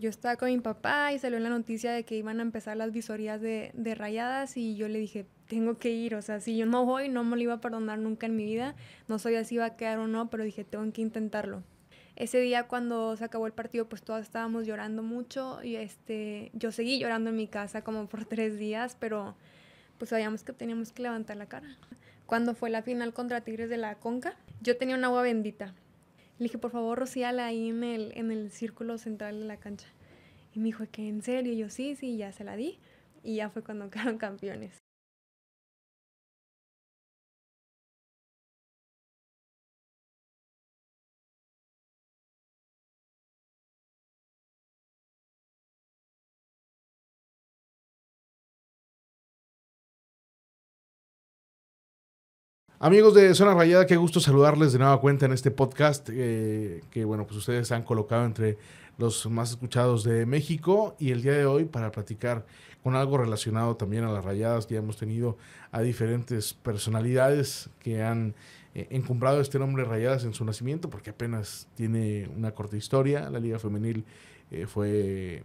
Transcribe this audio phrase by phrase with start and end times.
[0.00, 2.90] Yo estaba con mi papá y salió la noticia de que iban a empezar las
[2.90, 6.86] visorías de, rayadas y yo le dije, tengo que ir, o sea, si yo no
[6.86, 8.74] voy, no me lo iba a perdonar nunca en mi vida,
[9.08, 11.62] no sabía si iba a quedar o no, pero dije, tengo que intentarlo.
[12.16, 16.72] Ese día cuando se acabó el partido, pues todos estábamos llorando mucho y este, yo
[16.72, 19.36] seguí llorando en mi casa como por tres días, pero
[19.98, 21.76] pues sabíamos que teníamos que levantar la cara.
[22.24, 25.74] Cuando fue la final contra Tigres de la Conca, yo tenía un agua bendita.
[26.40, 29.88] Le dije, por favor, rocíala ahí en el, en el círculo central de la cancha.
[30.54, 31.52] Y me dijo, ¿que en serio?
[31.52, 32.78] Y yo, sí, sí, ya se la di.
[33.22, 34.79] Y ya fue cuando quedaron campeones.
[52.82, 57.04] Amigos de Zona Rayada, qué gusto saludarles de nueva cuenta en este podcast eh, que,
[57.04, 58.56] bueno, pues ustedes han colocado entre
[58.96, 62.46] los más escuchados de México y el día de hoy para platicar
[62.82, 64.66] con algo relacionado también a las rayadas.
[64.66, 65.36] Ya hemos tenido
[65.72, 68.34] a diferentes personalidades que han
[68.74, 73.28] eh, encumbrado este nombre Rayadas en su nacimiento porque apenas tiene una corta historia.
[73.28, 74.06] La Liga Femenil
[74.50, 75.44] eh, fue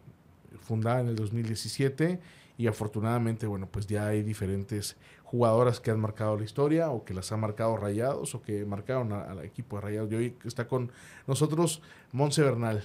[0.59, 2.19] fundada en el 2017
[2.57, 7.13] y afortunadamente, bueno, pues ya hay diferentes jugadoras que han marcado la historia o que
[7.13, 10.11] las han marcado Rayados o que marcaron al equipo de Rayados.
[10.11, 10.91] Y hoy está con
[11.27, 12.83] nosotros Monse Bernal.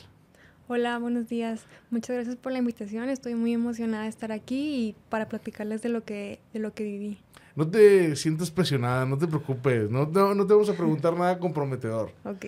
[0.72, 1.66] Hola, buenos días.
[1.90, 3.08] Muchas gracias por la invitación.
[3.08, 6.84] Estoy muy emocionada de estar aquí y para platicarles de lo que, de lo que
[6.84, 7.18] viví.
[7.56, 12.12] No te sientas presionada, no te preocupes, no, no, te vamos a preguntar nada comprometedor.
[12.24, 12.46] Ok.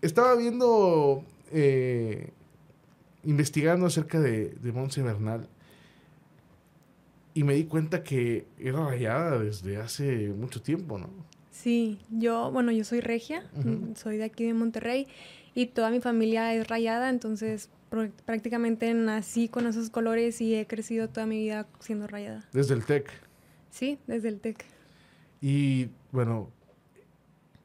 [0.00, 2.30] Estaba viendo, eh,
[3.26, 5.48] investigando acerca de, de Monse Bernal
[7.34, 11.10] y me di cuenta que era rayada desde hace mucho tiempo, ¿no?
[11.50, 13.42] Sí, yo, bueno, yo soy regia,
[13.94, 15.06] soy de aquí de Monterrey
[15.54, 17.68] y toda mi familia es rayada, entonces
[18.24, 22.48] prácticamente nací con esos colores y he crecido toda mi vida siendo rayada.
[22.52, 23.10] Desde el TEC.
[23.70, 24.64] Sí, desde el TEC.
[25.40, 26.50] Y bueno,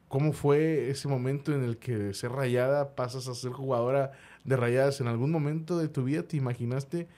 [0.08, 4.12] ¿cómo fue ese momento en el que de ser rayada pasas a ser jugadora
[4.44, 5.00] de rayadas?
[5.00, 7.08] ¿En algún momento de tu vida te imaginaste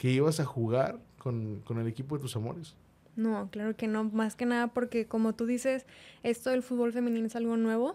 [0.00, 2.74] que ibas a jugar con, el equipo de tus amores.
[3.16, 5.84] No, claro que no, más que nada porque como tú dices,
[6.22, 7.94] esto del fútbol femenino es algo nuevo.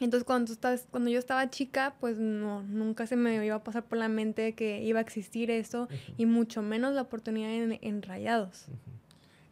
[0.00, 3.62] Entonces cuando, tú estás, cuando yo estaba chica, pues no, nunca se me iba a
[3.62, 8.02] pasar por la mente que iba a existir eso y mucho menos la oportunidad en,
[8.02, 8.66] Rayados.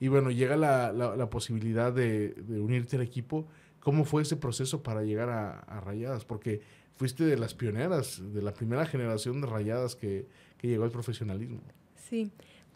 [0.00, 3.46] Y bueno, llega la, la, posibilidad de, unirte al equipo.
[3.80, 6.24] ¿Cómo fue ese proceso para llegar a, a, Rayadas?
[6.24, 6.62] Porque
[6.96, 10.26] fuiste de las pioneras, de la primera generación de Rayadas que,
[10.58, 11.60] que llegó al profesionalismo.
[12.08, 12.30] Sí,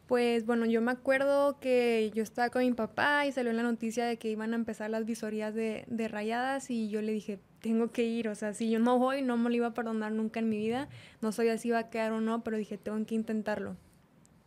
[0.06, 4.04] pues bueno, yo me acuerdo que yo estaba con mi papá y salió la noticia
[4.04, 7.90] de que iban a empezar las visorías de, de rayadas y yo le dije, tengo
[7.90, 10.40] que ir, o sea, si yo no voy, no me lo iba a perdonar nunca
[10.40, 10.88] en mi vida,
[11.20, 13.76] no sabía si iba a quedar o no, pero dije, tengo que intentarlo.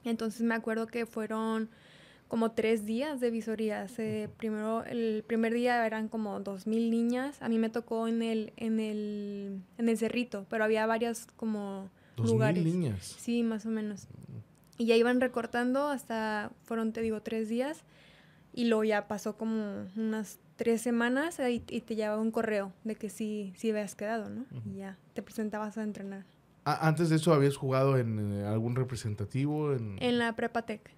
[0.03, 1.69] Entonces me acuerdo que fueron
[2.27, 3.97] como tres días de visorías.
[3.99, 7.41] Eh, primero, el primer día eran como dos mil niñas.
[7.41, 11.89] A mí me tocó en el, en el, en el cerrito, pero había varias como
[12.17, 12.63] lugares.
[12.63, 13.15] niñas?
[13.19, 14.07] Sí, más o menos.
[14.77, 17.83] Y ya iban recortando hasta, fueron, te digo, tres días.
[18.53, 23.09] Y luego ya pasó como unas tres semanas y, te llevaba un correo de que
[23.09, 24.45] sí, sí habías quedado, ¿no?
[24.65, 26.25] Y ya te presentabas a entrenar.
[26.63, 29.73] ¿Antes de eso habías jugado en, algún representativo?
[29.73, 30.91] En, en la Prepatec.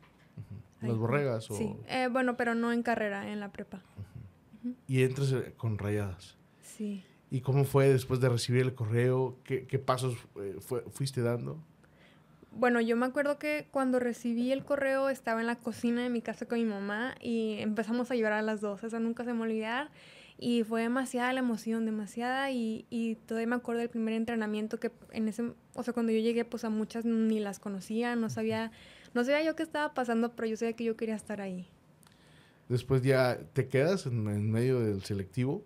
[0.90, 1.52] ¿Las Borregas?
[1.52, 1.56] O...
[1.56, 3.82] Sí, eh, bueno, pero no en carrera, en la prepa.
[4.88, 6.38] Y entras eh, con rayadas.
[6.62, 7.04] Sí.
[7.32, 9.38] ¿Y cómo fue después de recibir el correo?
[9.44, 10.58] ¿Qué, qué pasos eh,
[10.92, 11.58] fuiste dando?
[12.52, 16.22] Bueno, yo me acuerdo que cuando recibí el correo estaba en la cocina de mi
[16.22, 18.84] casa con mi mamá y empezamos a llorar a las dos.
[18.84, 19.90] Eso nunca se me olvidar.
[20.38, 22.52] Y fue demasiada la emoción, demasiada.
[22.52, 26.20] Y, y todavía me acuerdo del primer entrenamiento que en ese, o sea, cuando yo
[26.20, 28.72] llegué, pues a muchas ni las conocía, no sabía,
[29.16, 31.68] no sabía yo qué estaba pasando, pero yo sabía que yo quería estar ahí.
[32.70, 35.64] Después ya te quedas en, medio del selectivo.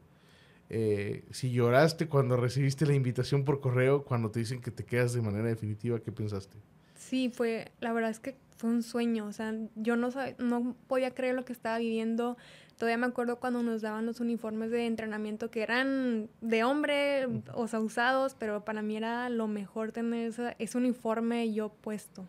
[0.69, 5.13] Eh, si lloraste cuando recibiste la invitación por correo, cuando te dicen que te quedas
[5.13, 6.57] de manera definitiva, ¿qué pensaste?
[6.95, 11.11] Sí, fue, la verdad es que fue un sueño, o sea, yo no, no podía
[11.11, 12.37] creer lo que estaba viviendo.
[12.77, 17.67] Todavía me acuerdo cuando nos daban los uniformes de entrenamiento que eran de hombre, o
[17.67, 22.27] sea, usados, pero para mí era lo mejor tener ese, uniforme yo puesto.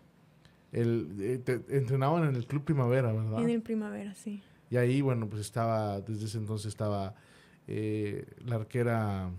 [0.73, 3.43] El, eh, entrenaban en el Club Primavera, ¿verdad?
[3.43, 4.43] En el Primavera, sí.
[4.71, 7.15] Y ahí, bueno, pues estaba, desde ese entonces estaba
[7.67, 9.31] eh, la arquera...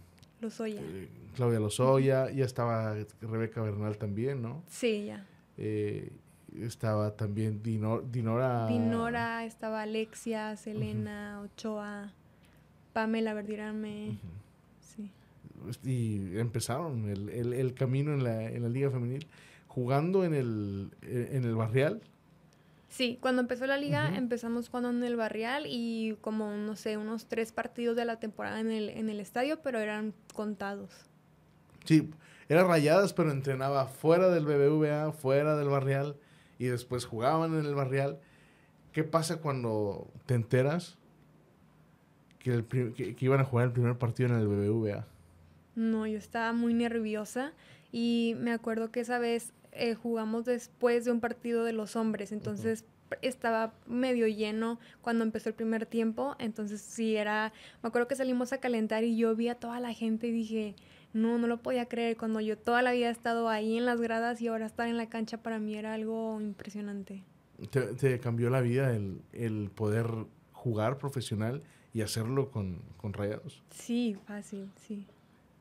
[0.41, 0.81] Lozoya.
[0.81, 4.63] Eh, Claudia Lozoya, ya estaba Rebeca Bernal también, ¿no?
[4.67, 5.25] Sí, ya.
[5.57, 6.11] Eh,
[6.59, 8.67] estaba también Dinora.
[8.67, 12.11] Dinora, estaba Alexia, Selena, Ochoa,
[12.91, 14.17] Pamela Verdirame.
[14.81, 15.09] Sí.
[15.85, 19.27] y empezaron el, el, el camino en la, en la Liga Femenil
[19.73, 22.01] jugando en el, en el Barrial.
[22.89, 27.27] Sí, cuando empezó la liga empezamos jugando en el Barrial y como, no sé, unos
[27.27, 30.91] tres partidos de la temporada en el, en el estadio, pero eran contados.
[31.85, 32.09] Sí,
[32.49, 36.17] eran rayadas, pero entrenaba fuera del BBVA, fuera del Barrial
[36.59, 38.19] y después jugaban en el Barrial.
[38.91, 40.97] ¿Qué pasa cuando te enteras
[42.39, 45.07] que, el, que, que iban a jugar el primer partido en el BBVA?
[45.75, 47.53] No, yo estaba muy nerviosa
[47.93, 52.31] y me acuerdo que esa vez eh, jugamos después de un partido de los hombres,
[52.31, 52.85] entonces
[53.21, 57.51] estaba medio lleno cuando empezó el primer tiempo, entonces sí era,
[57.83, 60.75] me acuerdo que salimos a calentar y yo vi a toda la gente y dije,
[61.13, 63.99] no, no lo podía creer, cuando yo toda la vida he estado ahí en las
[63.99, 67.23] gradas y ahora estar en la cancha para mí era algo impresionante.
[67.69, 70.07] ¿Te, cambió la vida el, el, poder
[70.51, 71.61] jugar profesional
[71.93, 73.61] y hacerlo con, con rayados?
[73.69, 75.05] Sí, fácil, sí.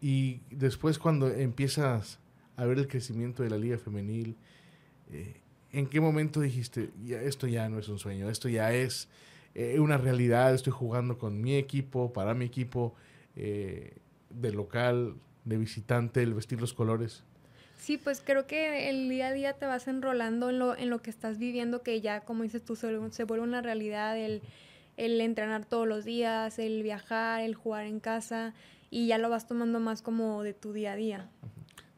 [0.00, 2.18] Y después cuando empiezas
[2.60, 4.36] a ver el crecimiento de la liga femenil,
[5.10, 5.40] eh,
[5.72, 9.08] ¿en qué momento dijiste, ya, esto ya no es un sueño, esto ya es
[9.54, 12.94] eh, una realidad, estoy jugando con mi equipo, para mi equipo,
[13.34, 13.94] eh,
[14.28, 15.14] de local,
[15.46, 17.22] de visitante, el vestir los colores?
[17.78, 21.00] Sí, pues creo que el día a día te vas enrolando en lo, en lo
[21.00, 24.42] que estás viviendo, que ya, como dices tú, se, se vuelve una realidad, el,
[24.98, 28.52] el entrenar todos los días, el viajar, el jugar en casa,
[28.90, 31.30] y ya lo vas tomando más como de tu día a día.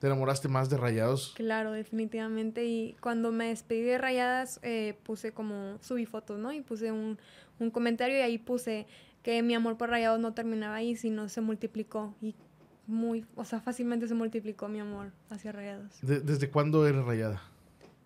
[0.02, 1.32] ¿Te enamoraste más de Rayados?
[1.36, 2.66] Claro, definitivamente.
[2.66, 6.52] Y cuando me despedí de Rayadas, eh, puse como, subí fotos, ¿no?
[6.52, 7.20] Y puse un,
[7.60, 8.88] un, comentario y ahí puse
[9.22, 12.16] que mi amor por Rayados no terminaba ahí, sino se multiplicó.
[12.20, 12.34] Y
[12.88, 16.00] muy, o sea, fácilmente se multiplicó mi amor hacia Rayados.
[16.02, 17.40] ¿Desde cuándo eres Rayada?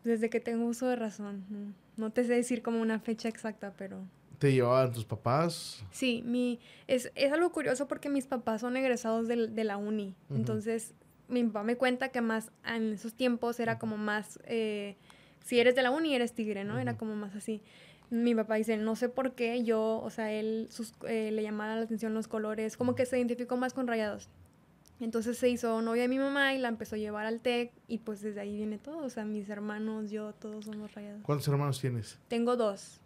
[0.04, 1.74] Desde que tengo uso de razón.
[1.96, 4.04] No te sé decir como una fecha exacta, pero...
[4.38, 5.82] ¿Te llevaban tus papás?
[5.92, 10.14] Sí, mi, es, es algo curioso porque mis papás son egresados de, de la uni.
[10.28, 10.92] Entonces,
[11.28, 14.96] mi papá me cuenta que más en esos tiempos era como más, eh,
[15.44, 16.78] si eres de la uni eres tigre, ¿no?
[16.78, 17.62] Era como más así.
[18.08, 21.74] Mi papá dice, no sé por qué yo, o sea, él sus, eh, le llamaba
[21.74, 24.28] la atención los colores, como que se identificó más con rayados.
[24.98, 27.98] Entonces se hizo novia de mi mamá y la empezó a llevar al TEC y
[27.98, 31.22] pues desde ahí viene todo, o sea, mis hermanos, yo, todos somos rayados.
[31.22, 32.18] ¿Cuántos hermanos tienes?
[32.28, 33.00] Tengo dos.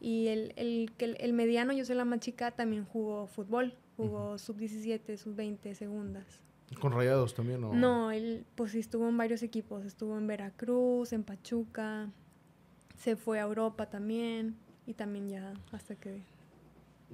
[0.00, 4.38] Y el, el, el, el mediano, yo soy la más chica, también jugó fútbol, jugó
[4.38, 6.40] sub-17, sub-20, segundas.
[6.80, 7.64] ¿Con Rayados también?
[7.64, 7.72] ¿o?
[7.72, 9.84] No, él pues estuvo en varios equipos.
[9.84, 12.10] Estuvo en Veracruz, en Pachuca.
[12.96, 14.56] Se fue a Europa también.
[14.86, 16.22] Y también ya hasta que...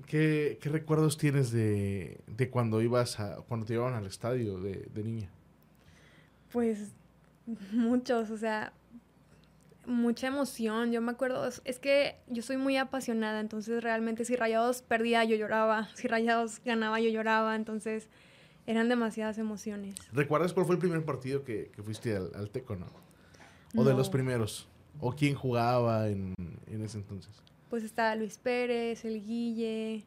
[0.06, 3.36] ¿Qué, qué recuerdos tienes de, de, cuando ibas a...
[3.42, 5.30] cuando te llevaban al estadio de, de niña?
[6.52, 6.92] Pues
[7.72, 8.72] muchos, o sea,
[9.86, 10.92] mucha emoción.
[10.92, 15.36] Yo me acuerdo, es que yo soy muy apasionada, entonces realmente si Rayados perdía, yo
[15.36, 15.88] lloraba.
[15.94, 17.56] Si Rayados ganaba, yo lloraba.
[17.56, 18.08] Entonces
[18.66, 19.94] eran demasiadas emociones.
[20.12, 22.86] ¿Recuerdas cuál fue el primer partido que, que fuiste al, al, Teco, no?
[23.74, 23.84] ¿O no.
[23.84, 24.68] de los primeros?
[25.00, 26.34] ¿O quién jugaba en,
[26.66, 27.34] en, ese entonces?
[27.68, 30.04] Pues estaba Luis Pérez, el Guille,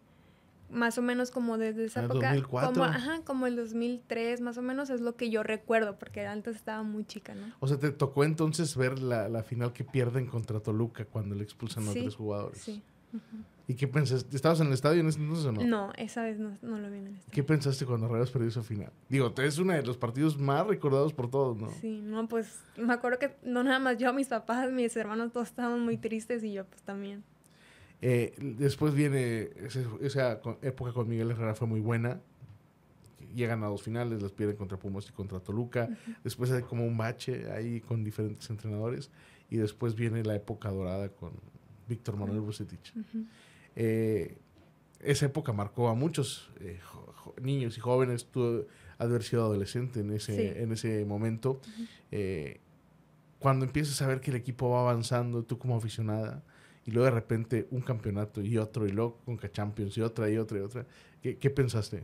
[0.69, 2.27] más o menos como desde esa ¿El época.
[2.29, 2.73] 2004?
[2.73, 6.55] Como, ajá, como el 2003, más o menos es lo que yo recuerdo, porque antes
[6.55, 7.53] estaba muy chica, ¿no?
[7.59, 11.43] O sea, ¿te tocó entonces ver la, la final que pierden contra Toluca cuando le
[11.43, 12.61] expulsan sí, a tres jugadores?
[12.61, 12.81] Sí.
[13.13, 13.57] Uh -huh.
[13.69, 14.33] ¿Y qué pensaste?
[14.33, 15.61] ¿Estabas en el estadio en ese entonces o no?
[15.65, 17.33] No, esa vez no, no lo vi en el estadio.
[17.33, 18.93] ¿Qué pensaste cuando Rayados perdió esa final?
[19.09, 21.69] Digo, es uno de los partidos más recordados por todos, ¿no?
[21.81, 25.49] Sí, no, pues me acuerdo que no nada más yo, mis papás, mis hermanos, todos
[25.49, 27.25] estaban muy tristes y yo pues también.
[28.01, 32.21] Eh, después viene esa, esa, época con Miguel Herrera fue muy buena.
[33.35, 35.89] Llegan a dos finales, las pierden contra Pumas y contra Toluca.
[35.89, 36.15] Uh -huh.
[36.23, 39.11] Después hay como un bache ahí con diferentes entrenadores.
[39.49, 41.31] Y después viene la época dorada con
[41.87, 42.93] Víctor Manuel Bucetich.
[42.95, 43.25] Uh -huh.
[43.75, 44.37] eh,
[44.99, 46.79] esa época marcó a muchos eh,
[47.41, 48.25] niños y jóvenes.
[48.25, 48.65] Tú
[48.97, 50.59] has haber sido adolescente en ese, sí.
[50.59, 51.61] en ese momento.
[51.61, 52.59] Uh -huh.
[53.39, 56.43] cuando empiezas a ver que el equipo va avanzando, tú como aficionada,
[56.85, 60.37] y luego de repente un campeonato y otro, y luego Conca Champions y otra y
[60.37, 60.85] otra y otra.
[61.21, 62.03] ¿Qué, qué pensaste?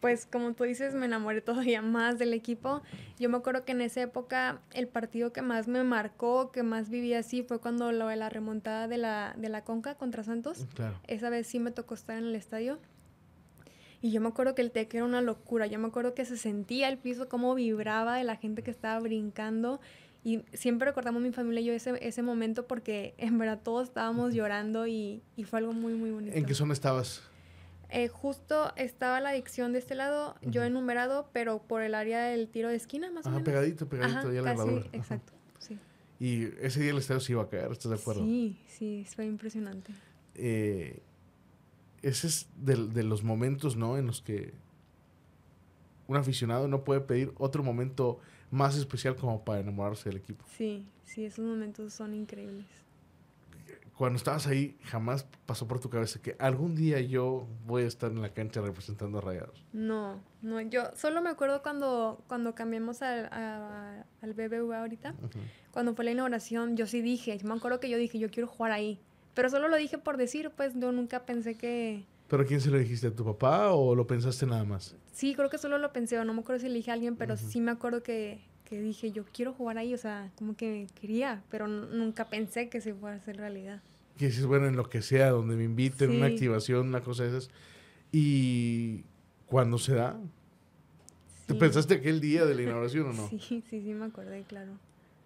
[0.00, 2.82] Pues como tú dices, me enamoré todavía más del equipo.
[3.18, 6.90] Yo me acuerdo que en esa época el partido que más me marcó, que más
[6.90, 10.66] viví así, fue cuando lo de la remontada de la, de la Conca contra Santos.
[10.74, 11.00] Claro.
[11.06, 12.78] Esa vez sí me tocó estar en el estadio.
[14.00, 15.66] Y yo me acuerdo que el TEC era una locura.
[15.66, 19.00] Yo me acuerdo que se sentía el piso, cómo vibraba de la gente que estaba
[19.00, 19.80] brincando.
[20.22, 24.34] Y siempre recordamos mi familia y yo ese, ese momento porque en verdad todos estábamos
[24.34, 26.36] llorando y, y fue algo muy, muy bonito.
[26.36, 27.22] ¿En qué zona estabas?
[27.90, 30.50] Eh, justo estaba la adicción de este lado, uh -huh.
[30.50, 33.44] yo enumerado, pero por el área del tiro de esquina, más Ajá, o menos.
[33.44, 35.78] pegadito, pegadito, Ajá, ya la casi, Exacto, sí.
[36.20, 38.24] Y ese día el estadio se iba a caer, ¿estás de acuerdo?
[38.24, 39.92] Sí, sí, fue impresionante.
[40.34, 41.00] Eh,
[42.02, 43.96] ese es de, de, los momentos, ¿no?
[43.96, 44.52] En los que
[46.06, 48.18] un aficionado no puede pedir otro momento
[48.50, 50.44] más especial como para enamorarse del equipo.
[50.56, 52.66] Sí, sí, esos momentos son increíbles.
[53.98, 58.12] Cuando estabas ahí, jamás pasó por tu cabeza que algún día yo voy a estar
[58.12, 59.66] en la cancha representando a Rayados.
[59.72, 65.16] No, no, yo solo me acuerdo cuando, cuando cambiamos al, al BBVA ahorita,
[65.72, 68.70] cuando fue la inauguración, yo sí dije, me acuerdo que yo dije, yo quiero jugar
[68.70, 69.00] ahí,
[69.34, 72.06] pero solo lo dije por decir, pues yo nunca pensé que...
[72.28, 73.08] ¿Pero a quién se lo dijiste?
[73.08, 74.94] ¿A tu papá o lo pensaste nada más?
[75.10, 77.16] Sí, creo que solo lo pensé, o no me acuerdo si le dije a alguien,
[77.16, 80.86] pero sí me acuerdo que, que dije, yo quiero jugar ahí, o sea, como que
[81.00, 83.80] quería, pero nunca pensé que se fuera a hacer realidad.
[84.18, 87.30] Que dices, bueno, en lo que sea, donde me inviten, una activación, una cosa de
[87.30, 87.50] esas.
[88.12, 89.04] Y
[89.46, 90.20] cuando se da,
[91.46, 93.28] ¿te pensaste aquel día de la inauguración o no?
[93.30, 94.72] Sí, sí, sí, me acordé, claro.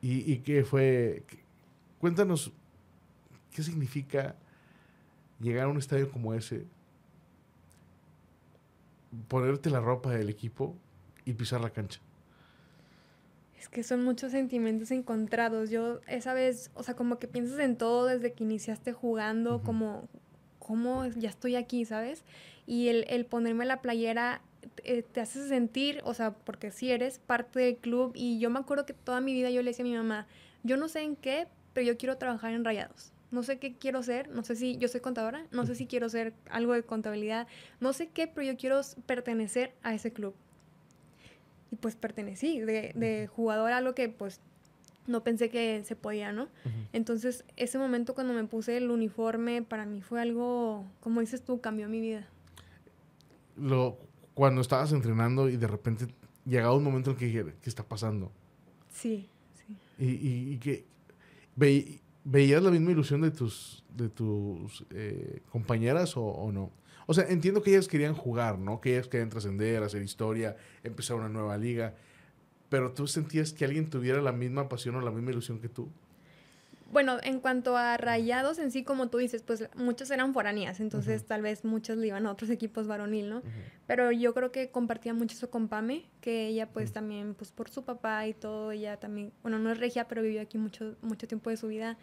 [0.01, 1.25] ¿Y, y qué fue?
[1.99, 2.53] cuéntanos,
[3.53, 4.37] ¿qué significa
[5.41, 6.65] llegar a un estadio como ese,
[9.29, 10.77] ponerte la ropa del equipo
[11.25, 12.01] y pisar la cancha?
[13.63, 15.71] Es que son muchos sentimientos encontrados.
[15.71, 20.09] Yo esa vez, o sea, como que piensas en todo desde que iniciaste jugando, como,
[20.59, 22.25] cómo ya estoy aquí, ¿sabes?
[22.67, 24.43] Y el, el ponerme la playera
[24.83, 28.59] eh, te hace sentir, o sea, porque si eres parte del club y yo me
[28.59, 30.27] acuerdo que toda mi vida yo le decía a mi mamá,
[30.65, 33.13] yo no sé en qué, pero yo quiero trabajar en Rayados.
[33.31, 36.09] No sé qué quiero ser, no sé si yo soy contadora, no sé si quiero
[36.09, 37.47] ser algo de contabilidad,
[37.79, 40.35] no sé qué, pero yo quiero pertenecer a ese club
[41.73, 44.41] y pues pertenecí, de, de jugador a lo que pues
[45.07, 46.49] no pensé que se podía, ¿no?
[46.93, 51.61] Entonces, ese momento cuando me puse el uniforme, para mí fue algo, como dices tú,
[51.61, 52.29] cambió mi vida.
[53.57, 53.99] Lo,
[54.35, 56.07] cuando estabas entrenando y de repente
[56.45, 58.31] llegaba un momento en que dije, ¿qué está pasando?
[58.91, 59.77] Sí, sí.
[59.99, 60.85] Y, y, que
[62.25, 66.71] veías la misma ilusión de tus, de tus eh, compañeras o, o no?
[67.07, 68.81] O sea, entiendo que ellas querían jugar, ¿no?
[68.81, 71.95] Que ellas querían trascender, hacer historia, empezar una nueva liga.
[72.69, 75.91] Pero tú sentías que alguien tuviera la misma pasión o la misma ilusión que tú.
[76.93, 81.25] Bueno, en cuanto a rayados en sí, como tú dices, pues muchas eran foráneas, entonces
[81.25, 83.43] tal vez muchas le iban a otros equipos varonil, ¿no?
[83.87, 87.71] Pero yo creo que compartía mucho eso con Pame, que ella pues también, pues por
[87.71, 91.27] su papá y todo, ella también, bueno, no es regia, pero vivió aquí mucho, mucho
[91.27, 91.97] tiempo de su vida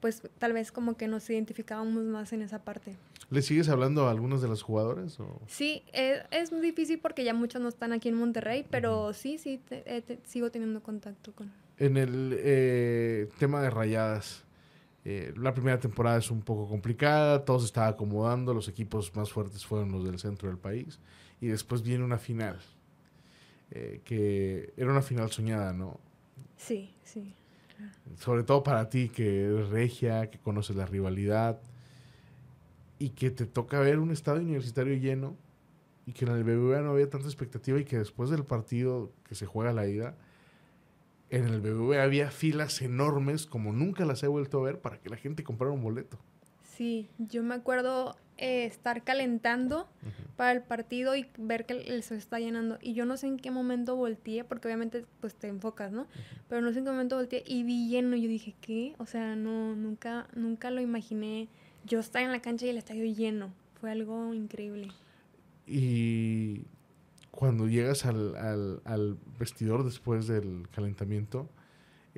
[0.00, 2.96] pues tal vez como que nos identificábamos más en esa parte.
[3.30, 5.18] ¿Le sigues hablando a algunos de los jugadores?
[5.20, 5.40] O?
[5.46, 9.38] Sí, es, es, muy difícil porque ya muchos no están aquí en Monterrey, pero sí,
[9.38, 9.60] sí,
[10.24, 11.52] sigo teniendo contacto con...
[11.76, 14.44] En el eh, tema de rayadas,
[15.04, 19.30] eh, la primera temporada es un poco complicada, todo se estaba acomodando, los equipos más
[19.30, 20.98] fuertes fueron los del centro del país,
[21.40, 22.58] y después viene una final,
[23.70, 26.00] eh, que era una final soñada, ¿no?
[26.56, 27.34] Sí, sí.
[28.16, 31.60] Sobre todo para ti, que eres regia, que conoces la rivalidad
[32.98, 35.36] y que te toca ver un estadio universitario lleno
[36.06, 39.34] y que en el BBVA no había tanta expectativa y que después del partido que
[39.34, 40.16] se juega la ida,
[41.30, 45.10] en el BBVA había filas enormes como nunca las he vuelto a ver para que
[45.10, 46.18] la gente comprara un boleto.
[46.62, 49.88] Sí, yo me acuerdo eh, estar calentando
[50.36, 52.78] para el partido y ver que el, se está llenando.
[52.80, 56.06] Y yo no sé en qué momento volteé, porque obviamente pues te enfocas, ¿no?
[56.48, 58.14] Pero no sé en qué momento volteé y vi lleno.
[58.14, 58.94] Y yo dije, ¿qué?
[58.98, 61.48] O sea, no, nunca, nunca lo imaginé.
[61.84, 63.52] Yo estaba en la cancha y el estadio lleno.
[63.80, 64.92] Fue algo increíble.
[65.66, 66.62] Y
[67.32, 71.48] cuando llegas al, al, al vestidor después del calentamiento,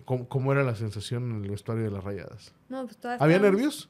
[0.05, 2.55] ¿cómo, ¿cómo, era la sensación en el vestuario de las rayadas?
[2.69, 3.89] No, pues todas ¿Había nervios?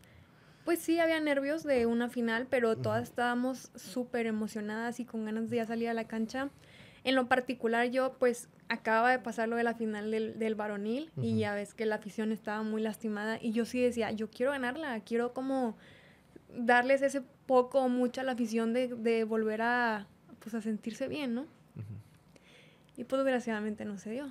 [0.64, 5.50] Pues sí, había nervios de una final, pero todas estábamos súper emocionadas y con ganas
[5.50, 6.50] de ya salir a la cancha.
[7.02, 11.10] En lo particular, yo pues acababa de pasar lo de la final del, del varonil
[11.20, 14.52] y ya ves que la afición estaba muy lastimada y yo sí decía, yo quiero
[14.52, 15.76] ganarla, quiero como
[16.54, 20.06] darles ese poco o mucho a la afición de, de volver a,
[20.40, 21.46] pues, a sentirse bien, ¿no?
[22.96, 24.30] Y pues desgraciadamente no se dio.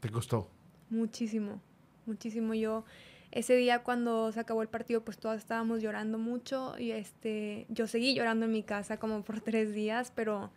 [0.00, 0.48] ¿Te costó?
[0.88, 1.60] Muchísimo,
[2.06, 2.54] muchísimo.
[2.54, 2.84] Yo
[3.36, 7.86] ese día cuando se acabó el partido, pues todas estábamos llorando mucho y este, yo
[7.86, 10.50] seguí llorando en mi casa como por tres días, pero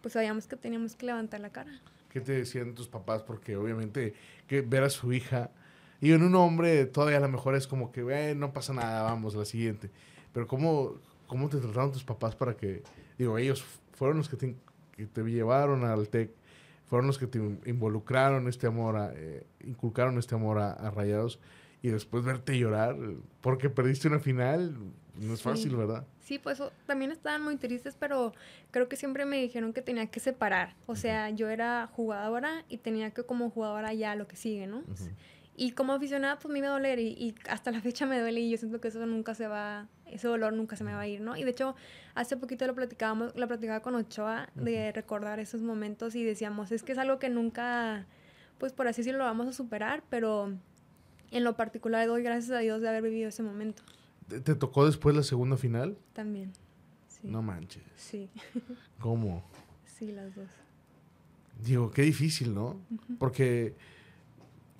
[0.00, 1.70] pues sabíamos que teníamos que levantar la cara.
[2.08, 3.22] ¿Qué te decían tus papás?
[3.22, 4.14] Porque obviamente
[4.46, 5.50] que ver a su hija
[6.00, 9.34] y en un hombre todavía a lo mejor es como que, no pasa nada, vamos,
[9.34, 9.90] la siguiente.
[10.32, 10.94] Pero ¿cómo,
[11.26, 12.82] cómo te trataron tus papás para que,
[13.18, 13.62] digo, ellos
[13.92, 14.56] fueron los que te,
[14.92, 16.30] que te llevaron al TEC,
[16.86, 21.38] fueron los que te involucraron este amor, a, eh, inculcaron este amor a, a Rayados
[21.84, 22.96] y después verte llorar
[23.42, 24.74] porque perdiste una final,
[25.20, 26.06] no es fácil, ¿verdad?
[26.18, 28.32] Sí, pues también estaban muy tristes, pero
[28.70, 30.76] creo que siempre me dijeron que tenía que separar.
[30.86, 34.82] O sea, yo era jugadora y tenía que como jugadora ya lo que sigue, ¿no?
[35.56, 38.40] Y como aficionada, pues me iba a doler y, y, hasta la fecha me duele
[38.40, 41.06] y yo siento que eso nunca se va, ese dolor nunca se me va a
[41.06, 41.36] ir, ¿no?
[41.36, 41.76] Y de hecho,
[42.14, 46.82] hace poquito lo platicábamos, lo platicaba con Ochoa de recordar esos momentos y decíamos, es
[46.82, 48.06] que es algo que nunca,
[48.56, 50.54] pues por así decirlo, lo vamos a superar, pero
[51.34, 53.82] en lo particular doy gracias a Dios de haber vivido ese momento.
[54.28, 55.98] ¿Te, tocó después la segunda final?
[56.14, 56.52] También,
[57.08, 57.28] sí.
[57.28, 57.82] No manches.
[57.96, 58.30] Sí.
[59.00, 59.44] ¿Cómo?
[59.84, 60.48] Sí, las dos.
[61.62, 62.80] Digo, qué difícil, ¿no?
[63.18, 63.74] Porque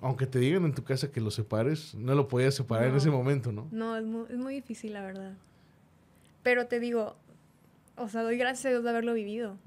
[0.01, 3.09] aunque te digan en tu casa que lo separes, no lo podías separar en ese
[3.09, 3.67] momento, ¿no?
[3.71, 5.33] No, es muy, es muy difícil, la verdad.
[6.43, 7.15] Pero te digo,
[7.97, 9.57] o sea, doy gracias a Dios de haberlo vivido.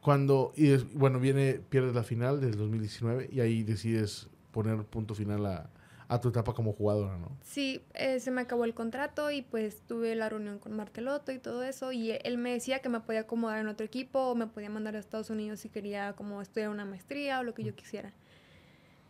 [0.00, 5.44] Cuando, y bueno, viene, pierdes la final del 2019 y ahí decides poner punto final
[5.46, 5.68] a,
[6.08, 7.36] a tu etapa como jugadora, ¿no?
[7.42, 11.38] Sí, eh, se me acabó el contrato y pues tuve la reunión con Marteloto y
[11.38, 14.46] todo eso y él me decía que me podía acomodar en otro equipo o me
[14.46, 17.74] podía mandar a Estados Unidos si quería como estudiar una maestría o lo que yo
[17.74, 18.12] quisiera.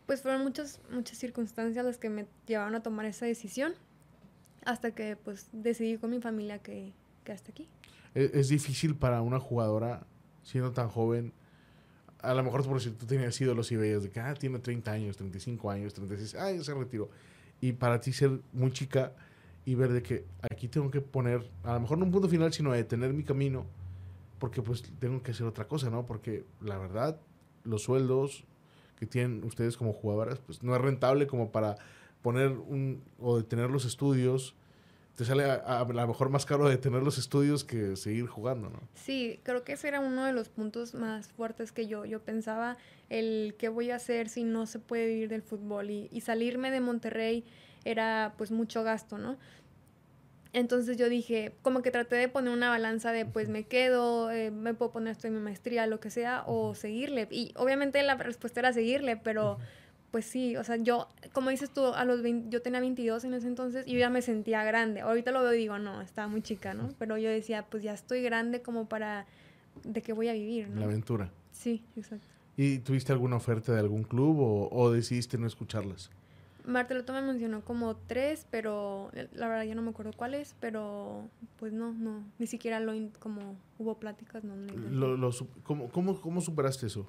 [0.06, 3.74] Pues fueron muchas, muchas circunstancias las que me llevaron a tomar esa decisión
[4.64, 6.92] hasta que pues decidí con mi familia que,
[7.24, 7.68] que hasta aquí.
[8.14, 10.06] ¿Es, es difícil para una jugadora
[10.42, 11.32] siendo tan joven
[12.24, 14.90] a lo mejor por si tú tenías ídolos y veías de que, ah, tiene 30
[14.90, 17.10] años, 35 años, 36, ah, ya se retiró.
[17.60, 19.12] Y para ti ser muy chica
[19.64, 22.52] y ver de que aquí tengo que poner, a lo mejor no un punto final,
[22.52, 23.66] sino detener mi camino,
[24.38, 26.04] porque pues tengo que hacer otra cosa, ¿no?
[26.04, 27.18] Porque la verdad,
[27.64, 28.44] los sueldos
[28.98, 31.76] que tienen ustedes como jugadoras, pues no es rentable como para
[32.22, 34.54] poner un, o detener los estudios
[35.16, 38.80] te sale a, lo mejor más caro de tener los estudios que seguir jugando, ¿no?
[38.94, 42.76] Sí, creo que ese era uno de los puntos más fuertes que yo, yo pensaba,
[43.10, 46.70] el qué voy a hacer si no se puede vivir del fútbol y, y salirme
[46.70, 47.44] de Monterrey
[47.84, 49.36] era pues mucho gasto, ¿no?
[50.54, 54.52] Entonces yo dije, como que traté de poner una balanza de pues me quedo, eh,
[54.52, 57.26] me puedo poner esto en mi maestría, lo que sea, o seguirle.
[57.32, 59.58] Y obviamente la respuesta era seguirle, pero
[60.14, 63.34] pues sí, o sea, yo, como dices tú, a los 20, yo tenía 22 en
[63.34, 65.00] ese entonces y yo ya me sentía grande.
[65.00, 66.90] Ahorita lo veo y digo, no, estaba muy chica, ¿no?
[67.00, 69.26] Pero yo decía, pues ya estoy grande como para,
[69.82, 70.68] ¿de qué voy a vivir?
[70.68, 70.78] ¿no?
[70.78, 71.32] La aventura.
[71.50, 72.28] Sí, exacto.
[72.56, 76.12] ¿Y tuviste alguna oferta de algún club o, o decidiste no escucharlas?
[76.64, 81.72] Marteloto me mencionó como tres, pero la verdad ya no me acuerdo cuáles, pero pues
[81.72, 84.54] no, no, ni siquiera lo, como hubo pláticas, no.
[84.92, 85.32] Lo, lo,
[85.64, 87.08] ¿cómo, cómo, ¿Cómo superaste eso?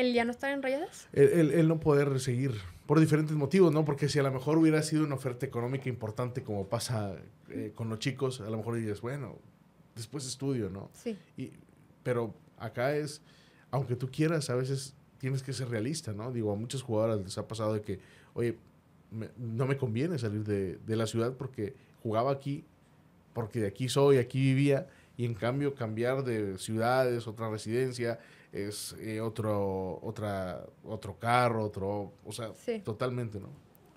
[0.00, 1.08] ¿El ya no estar en rayadas?
[1.12, 2.54] El, el, no poder seguir,
[2.86, 3.84] por diferentes motivos, ¿no?
[3.84, 7.16] Porque si a lo mejor hubiera sido una oferta económica importante como pasa
[7.50, 9.38] eh, con los chicos, a lo mejor dirías, bueno,
[9.94, 10.90] después estudio, ¿no?
[10.94, 11.18] Sí.
[11.36, 11.52] Y,
[12.02, 13.20] pero acá es,
[13.70, 16.32] aunque tú quieras, a veces tienes que ser realista, ¿no?
[16.32, 18.00] Digo, a muchas jugadoras les ha pasado de que,
[18.32, 18.56] oye,
[19.10, 22.64] me, no me conviene salir de, de la ciudad porque jugaba aquí,
[23.34, 24.88] porque de aquí soy, aquí vivía,
[25.20, 28.18] y en cambio cambiar de ciudades, otra residencia,
[28.52, 32.80] es eh, otro, otra, otro carro, otro, o sea, Sí.
[32.82, 33.50] totalmente, ¿no?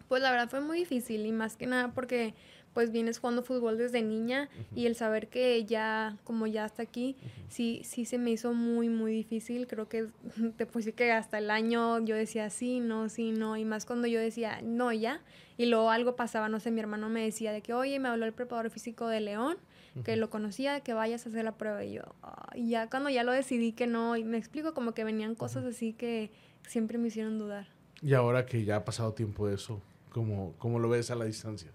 [0.10, 2.34] Pues la verdad fue muy difícil y más que nada porque
[2.74, 7.16] pues vienes jugando fútbol desde niña y el saber que ya, como ya hasta aquí,
[7.48, 9.66] sí, sí se me hizo muy, muy difícil.
[9.68, 10.08] Creo que
[10.58, 13.56] te puse que hasta el año yo decía sí, no, sí, no.
[13.58, 15.22] Y más cuando yo decía no, ya.
[15.56, 18.26] Y luego algo pasaba, no sé, mi hermano me decía de que, oye, me habló
[18.26, 19.58] el preparador físico de León,
[20.04, 21.84] que lo conocía, que vayas a hacer la prueba.
[21.84, 24.94] Y yo, "Ay", y ya cuando ya lo decidí que no, y me explico como
[24.94, 26.32] que venían cosas así que
[26.68, 27.68] siempre me hicieron dudar.
[28.02, 31.26] Y ahora que ya ha pasado tiempo de eso, ¿cómo, cómo lo ves a la
[31.26, 31.72] distancia?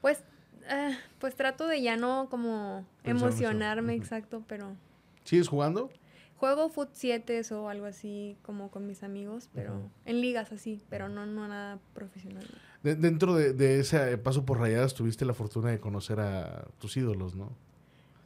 [0.00, 0.22] Pues,
[0.70, 3.38] ah, pues trato de ya no como Pensar eso.
[3.38, 4.76] emocionarme, exacto, pero
[5.24, 5.90] ¿Sigues jugando?
[6.36, 9.90] juego foot 7 o algo así como con mis amigos, pero Ujú.
[10.04, 12.44] en ligas así, pero no, no nada profesional.
[12.86, 16.96] De- dentro de, de ese paso por rayadas tuviste la fortuna de conocer a tus
[16.96, 17.50] ídolos, ¿no?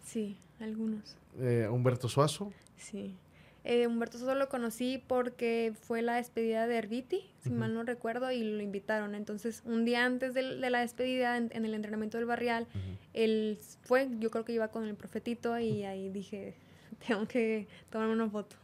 [0.05, 3.15] Sí, algunos, Eh, Humberto Suazo, sí.
[3.63, 8.31] Eh, Humberto Sosa lo conocí porque fue la despedida de Herbiti, si mal no recuerdo,
[8.33, 9.15] y lo invitaron.
[9.15, 12.67] Entonces, un día antes de, la despedida, en, en el entrenamiento del barrial,
[13.13, 16.55] él fue, yo creo que iba con el profetito y ahí dije,
[17.07, 18.57] tengo que tomarme una foto.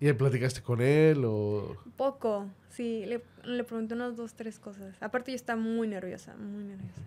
[0.00, 1.76] ¿Y platicaste con él o...?
[1.96, 4.94] Poco, sí, le, le pregunté unas dos, tres cosas.
[5.00, 7.02] Aparte yo estaba muy nerviosa, muy nerviosa.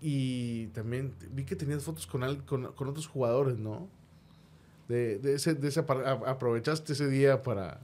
[0.00, 3.88] Y también vi que tenías fotos con, al- con, con otros jugadores, ¿no?
[4.88, 7.80] De, de ese, de a- aprovechaste ese día para,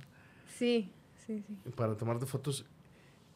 [0.57, 0.91] Sí,
[1.27, 1.71] sí, sí.
[1.75, 2.67] para tomarte fotos.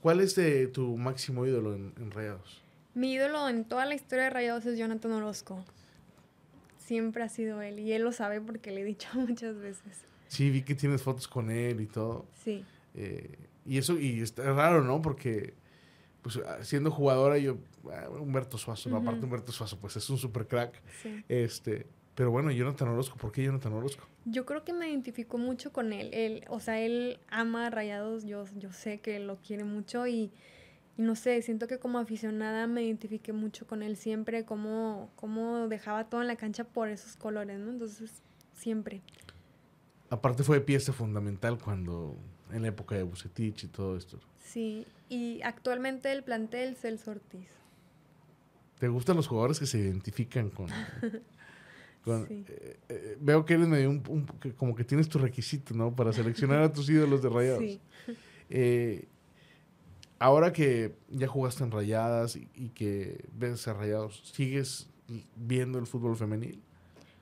[0.03, 2.63] ¿Cuál es de tu máximo ídolo en, en Rayados?
[2.95, 5.65] Mi ídolo en toda la historia de Rayados es Jonathan Orozco.
[6.79, 10.05] Siempre ha sido él y él lo sabe porque le he dicho muchas veces.
[10.29, 12.27] Sí, vi que tienes fotos con él y todo.
[12.45, 13.37] Sí, Eh,
[13.67, 15.03] y eso, y está raro, ¿no?
[15.03, 15.55] Porque,
[16.23, 17.59] pues, ah, siendo jugadora, yo,
[17.93, 18.97] ah, Humberto Suazo, ¿no?
[18.99, 19.07] Ujú.
[19.09, 20.81] aparte Humberto Suazo, pues es un super crack.
[21.03, 21.25] sí.
[21.29, 24.07] Este, Pero bueno, Jonathan Orozco, ¿por qué Jonathan Orozco?
[24.25, 26.09] Yo creo que me identifico mucho con él.
[26.15, 30.31] él o sea, él ama Rayados, yo, yo sé que lo quiere mucho y,
[30.97, 36.09] no sé, siento que como aficionada me identifiqué mucho con él siempre, como, como dejaba
[36.09, 37.71] todo en la cancha por esos colores, ¿no?
[37.71, 38.23] Entonces,
[38.55, 39.03] siempre.
[40.11, 42.17] Aparte fue pieza fundamental cuando,
[42.53, 44.19] en la época de Bucetich y todo esto.
[44.45, 47.49] Sí, y actualmente el plantel Celso Ortiz.
[48.79, 50.69] ¿Te gustan los jugadores que se identifican con...
[52.09, 55.93] Eh, eh, veo que eres medio un, como que tienes tu requisito, ¿no?
[55.93, 57.59] Para seleccionar a tus ídolos de rayados.
[57.59, 57.81] Sí.
[58.49, 59.09] Eh,
[60.21, 64.89] ahora que ya jugaste en rayadas y, que ves a rayados, ¿sigues
[65.35, 66.63] viendo el fútbol femenil?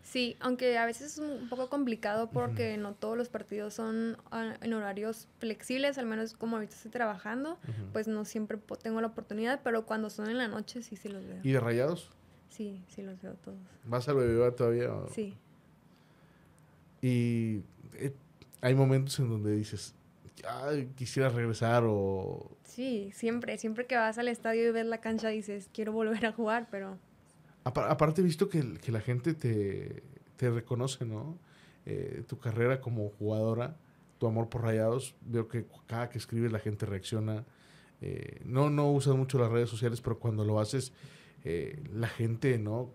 [0.05, 4.55] Sí, aunque a veces es un poco complicado porque no todos los partidos son ah,
[4.61, 7.59] en horarios flexibles, al menos como ahorita estoy trabajando,
[7.93, 11.27] pues no siempre tengo la oportunidad, pero cuando son en la noche sí, sí los
[11.27, 11.40] veo.
[11.43, 12.11] ¿Y de rayados?
[12.51, 13.59] Sí, sí los veo todos.
[13.87, 14.90] ¿Vas al bebé todavía?
[15.12, 15.35] Sí.
[17.01, 17.62] Y
[17.95, 18.14] eh,
[18.61, 19.95] hay momentos en donde dices,
[20.97, 22.51] quisiera regresar o...
[22.64, 26.33] Sí, siempre, siempre que vas al estadio y ves la cancha dices, quiero volver a
[26.33, 26.99] jugar, pero
[27.64, 30.03] Aparte visto que, la gente te,
[30.50, 31.38] reconoce, ¿no?
[31.87, 33.77] Eh, tu carrera como jugadora,
[34.18, 35.14] tu amor por rayados.
[35.22, 37.44] Veo que cada que escribes la gente reacciona.
[38.03, 40.92] Eh, no, no usas mucho las redes sociales, pero cuando lo haces,
[41.44, 42.90] eh, la gente, ¿no?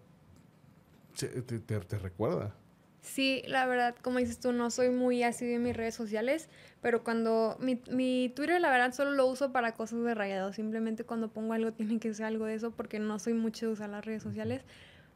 [1.16, 2.56] te, recuerda.
[3.02, 6.50] Sí, la verdad, como dices tú, no soy muy así en mis redes sociales,
[6.82, 10.52] pero cuando mi, mi Twitter, la verdad, solo lo uso para cosas de rayado.
[10.54, 13.74] Simplemente cuando pongo algo tiene que ser algo de eso porque no soy mucho de
[13.74, 14.64] usar las redes sociales.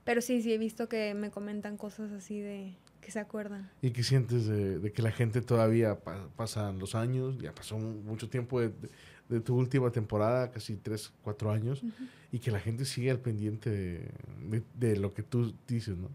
[0.03, 3.69] Pero sí, sí he visto que me comentan cosas así de que se acuerdan.
[3.81, 5.99] ¿Y qué sientes de, que la gente todavía
[6.35, 7.37] pasan los años?
[7.37, 8.71] Ya pasó mucho tiempo de,
[9.41, 11.83] tu última temporada, casi tres, cuatro años,
[12.31, 16.09] y que la gente sigue al pendiente de, de lo que tú dices, ¿no?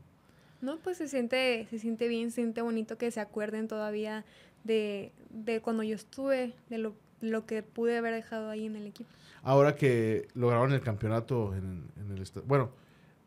[0.60, 4.24] No, pues se siente, se siente bien, se siente bonito que se acuerden todavía
[4.64, 8.86] de, de cuando yo estuve, de lo, lo, que pude haber dejado ahí en el
[8.86, 9.10] equipo.
[9.42, 12.44] Ahora que lograron el campeonato en, en el estado.
[12.46, 12.70] Bueno,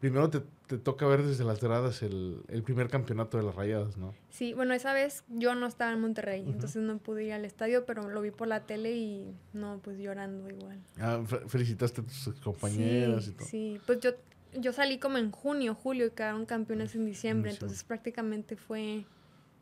[0.02, 3.98] primero te, te, toca ver desde las gradas el, el, primer campeonato de las rayadas,
[3.98, 4.14] ¿no?
[4.30, 7.86] Sí, bueno, esa vez yo no estaba en Monterrey, entonces no pude ir al estadio,
[7.86, 10.80] pero lo vi por la tele y no, pues llorando igual.
[11.00, 13.48] Ah, felicitaste a tus compañeras y todo.
[13.48, 14.12] Sí, pues yo
[14.60, 19.06] yo salí como en junio, julio y quedaron campeones en diciembre, entonces prácticamente fue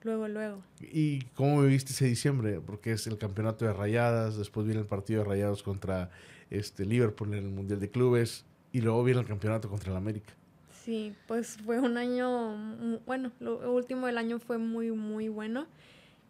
[0.04, 0.64] luego, luego.
[0.80, 2.60] ¿Y cómo viviste ese diciembre?
[2.66, 6.10] Porque es el campeonato de rayadas, después viene el partido de rayados contra
[6.50, 10.34] este Liverpool en el Mundial de Clubes y luego viene el campeonato contra el América.
[10.84, 15.68] Sí, pues fue un año, bueno, lo último del año fue muy, muy bueno.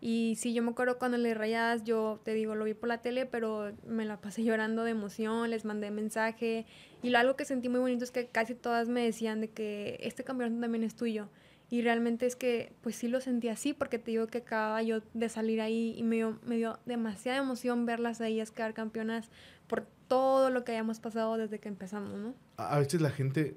[0.01, 3.01] Y sí, yo me acuerdo cuando le rayadas, yo te digo, lo vi por la
[3.01, 6.65] tele, pero me la pasé llorando de emoción, les mandé mensaje.
[7.03, 9.97] Y lo, algo que sentí muy bonito es que casi todas me decían de que
[10.01, 11.29] este campeonato también es tuyo.
[11.71, 15.01] Y realmente es que, pues sí lo sentí así, porque te digo que acababa yo
[15.13, 19.29] de salir ahí y me dio, me dio demasiada emoción verlas a ellas quedar campeonas
[19.67, 22.33] por todo lo que hayamos pasado desde que empezamos, ¿no?
[22.57, 23.55] A veces la gente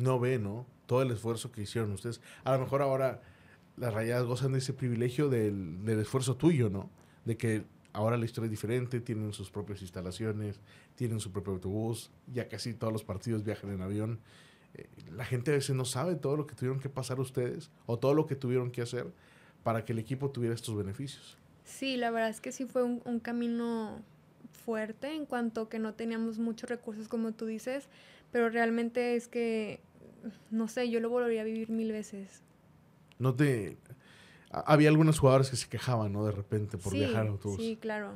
[0.00, 0.66] no ve, ¿no?
[0.86, 2.20] Todo el esfuerzo que hicieron ustedes.
[2.44, 3.20] A lo mejor ahora
[3.78, 6.90] las rayadas gozan de ese privilegio del, esfuerzo tuyo, ¿no?
[7.24, 10.60] De que ahora la historia es diferente, tienen sus propias instalaciones,
[10.94, 14.20] tienen su propio autobús, ya casi todos los partidos viajan en avión.
[14.74, 17.98] Eh, la gente a veces no sabe todo lo que tuvieron que pasar ustedes o
[17.98, 19.06] todo lo que tuvieron que hacer
[19.62, 21.36] para que el equipo tuviera estos beneficios.
[21.64, 24.02] Sí, la verdad es que sí fue un, un camino
[24.64, 27.88] fuerte en cuanto que no teníamos muchos recursos como tú dices,
[28.32, 29.80] pero realmente es que,
[30.50, 32.42] no sé, yo lo volvería a vivir mil veces.
[33.18, 33.78] No te...
[34.50, 36.24] Había algunos jugadores que se quejaban, ¿no?
[36.24, 37.58] De repente por viajar en autobús.
[37.58, 38.12] Sí, claro.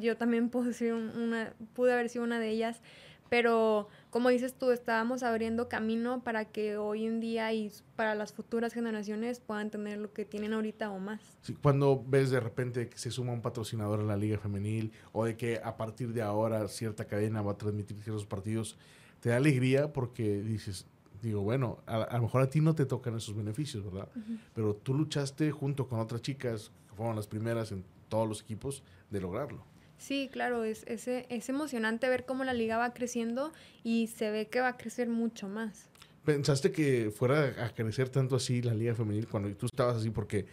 [0.00, 2.80] Yo también pude, ser una, pude haber sido una de ellas,
[3.28, 8.32] pero como dices tú, estábamos abriendo camino para que hoy en día y para las
[8.32, 11.20] futuras generaciones puedan tener lo que tienen ahorita o más.
[11.42, 15.24] Sí, cuando ves de repente que se suma un patrocinador en la liga femenil o
[15.24, 18.78] de que a partir de ahora cierta cadena va a transmitir ciertos partidos,
[19.20, 20.86] te da alegría porque dices,
[21.28, 24.08] digo, bueno, a, lo mejor a ti no te tocan esos beneficios, ¿verdad?
[24.54, 28.82] Pero tú luchaste junto con otras chicas que fueron las primeras en todos los equipos
[29.10, 29.64] de lograrlo.
[29.98, 34.48] Sí, claro, es, es, es emocionante ver cómo la liga va creciendo y se ve
[34.48, 35.88] que va a crecer mucho más.
[36.24, 40.10] ¿Pensaste que fuera a crecer tanto así la liga femenil cuando tú estabas así?
[40.10, 40.46] Porque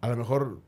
[0.00, 0.60] a lo mejor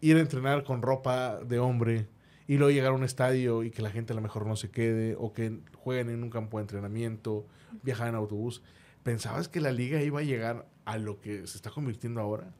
[0.00, 2.08] ir a entrenar con ropa de hombre
[2.48, 4.70] y luego llegar a un estadio y que la gente a lo mejor no se
[4.70, 7.46] quede o que jueguen en un campo de entrenamiento,
[7.82, 8.62] viajar en autobús.
[9.02, 12.52] ¿Pensabas que la liga iba a llegar a lo que se está convirtiendo ahora?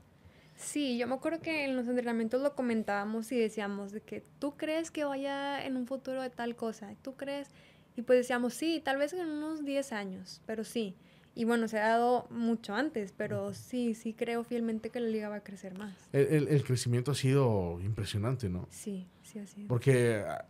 [0.56, 4.56] Sí, yo me acuerdo que en los entrenamientos lo comentábamos y decíamos de que tú
[4.56, 7.48] crees que vaya en un futuro de tal cosa, tú crees,
[7.96, 10.94] y pues decíamos, sí, tal vez en unos 10 años, pero sí.
[11.34, 15.28] Y bueno, se ha dado mucho antes, pero sí, sí creo fielmente que la liga
[15.30, 15.94] va a crecer más.
[16.12, 18.68] El, el- el crecimiento ha sido impresionante, ¿no?
[18.70, 19.64] Sí, sí, así.
[19.68, 20.44] Porque ah,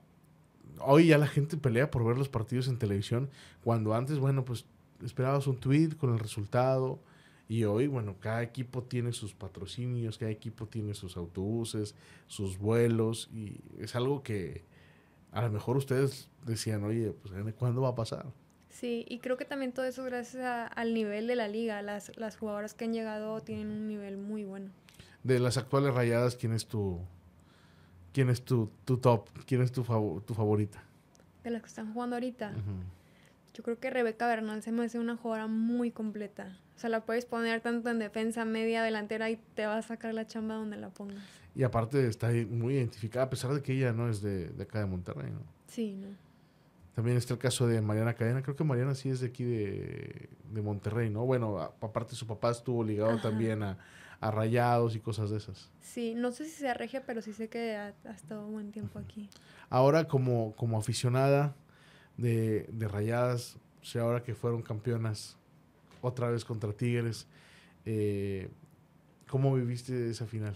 [0.81, 3.31] hoy ya la gente pelea por ver los partidos en televisión,
[3.65, 4.65] cuando antes, bueno, pues
[5.05, 6.99] esperabas un tweet con el resultado.
[7.49, 11.95] Y hoy, bueno, cada equipo tiene sus patrocinios, cada equipo tiene sus autobuses,
[12.27, 14.63] sus vuelos, y es algo que
[15.33, 18.27] a lo mejor ustedes decían, oye, pues ¿cuándo va a pasar?
[18.71, 21.83] Sí, y creo que también todo eso es gracias a- al nivel de la liga.
[21.83, 24.71] Las, las jugadoras que han llegado tienen un nivel muy bueno.
[25.23, 27.01] De las actuales rayadas, ¿quién es tu,
[28.13, 29.29] quién es tu, tu top?
[29.47, 30.83] ¿Quién es tu, favo- tu favorita?
[31.45, 32.53] De las que están jugando ahorita,
[33.55, 36.59] yo creo que Rebeca Bernal se me hace una jugadora muy completa.
[36.77, 40.15] O sea, la puedes poner tanto en defensa, media, delantera y te va a sacar
[40.15, 41.23] la chamba donde la pongas.
[41.55, 44.79] Y aparte está muy identificada, a pesar de que ella no es de, de acá
[44.79, 45.41] de Monterrey, ¿no?
[45.69, 46.09] Sí, ¿no?
[46.95, 48.43] También está el caso de Mariana Cadena.
[48.43, 51.25] Creo que Mariana sí es de aquí de, de Monterrey, ¿no?
[51.27, 53.23] Bueno, a- aparte su papá estuvo ligado Ajá.
[53.23, 53.79] también a,
[54.23, 55.69] a rayados y cosas de esas.
[55.81, 58.71] Sí, no sé si sea regia, pero sí sé que ha, ha estado un buen
[58.71, 59.29] tiempo aquí.
[59.69, 61.57] Ahora como, como aficionada
[62.17, 65.37] de, de rayadas, o sea, ahora que fueron campeonas
[66.01, 67.27] otra vez contra Tigres,
[67.85, 68.49] eh,
[69.27, 70.55] ¿cómo viviste esa final?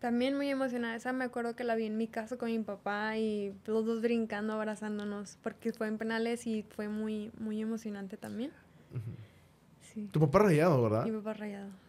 [0.00, 0.96] También muy emocionada.
[0.96, 4.02] Esa me acuerdo que la vi en mi casa con mi papá y los dos
[4.02, 8.50] brincando, abrazándonos, porque fue en penales y fue muy, muy emocionante también.
[9.80, 10.08] Sí.
[10.12, 11.04] Tu papá rayado, ¿verdad?
[11.04, 11.83] Mi papá rayado.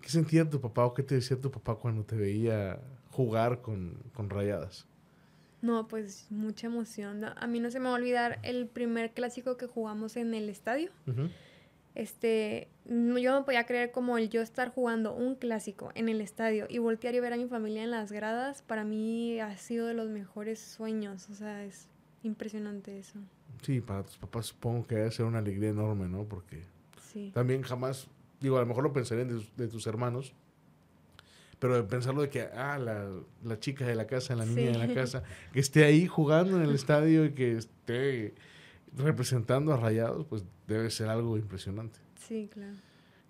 [0.00, 3.94] ¿Qué sentía tu papá o qué te decía tu papá cuando te veía jugar con,
[4.14, 4.86] con rayadas?
[5.62, 7.24] No, pues mucha emoción.
[7.24, 10.48] A mí no se me va a olvidar el primer clásico que jugamos en el
[10.48, 10.90] estadio.
[11.06, 11.28] Ujú.
[11.94, 16.20] Este, no- yo no podía creer como el yo estar jugando un clásico en el
[16.20, 19.86] estadio y voltear y ver a mi familia en las gradas, para mí ha sido
[19.86, 21.28] de los mejores sueños.
[21.30, 21.88] O sea, es
[22.22, 23.18] impresionante eso.
[23.62, 26.24] Sí, para tus papás supongo que debe ser una alegría enorme, ¿no?
[26.24, 26.62] Porque
[27.12, 27.32] Sí.
[27.34, 28.06] también jamás,
[28.40, 30.32] digo, a lo mejor lo pensarían de, tus- de tus hermanos,
[31.58, 33.08] pero de pensarlo de que, ah, la,
[33.44, 35.22] la chica de la casa, la niña de la casa,
[35.52, 38.34] que esté ahí jugando en el estadio y que esté
[38.96, 41.98] representando a Rayados, pues debe ser algo impresionante.
[42.26, 42.76] Sí, claro.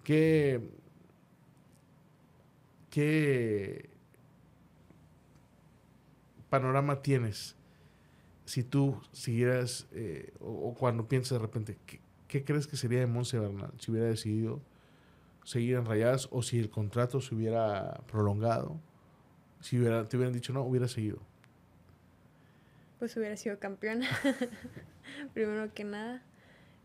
[0.04, 0.60] ¿Qué,
[2.90, 3.90] qué
[6.48, 7.56] panorama tienes
[8.44, 12.98] si tú siguieras, eh, o, o cuando piensas de repente, ¿qué, qué crees que sería
[13.00, 14.60] de Monse Bernal si hubiera decidido
[15.44, 18.81] seguir en Rayadas o si el contrato se hubiera prolongado?
[19.61, 21.18] Si hubiera, te hubieran dicho no, hubiera seguido.
[22.98, 24.07] Pues hubiera sido campeona.
[25.35, 26.22] Primero que nada.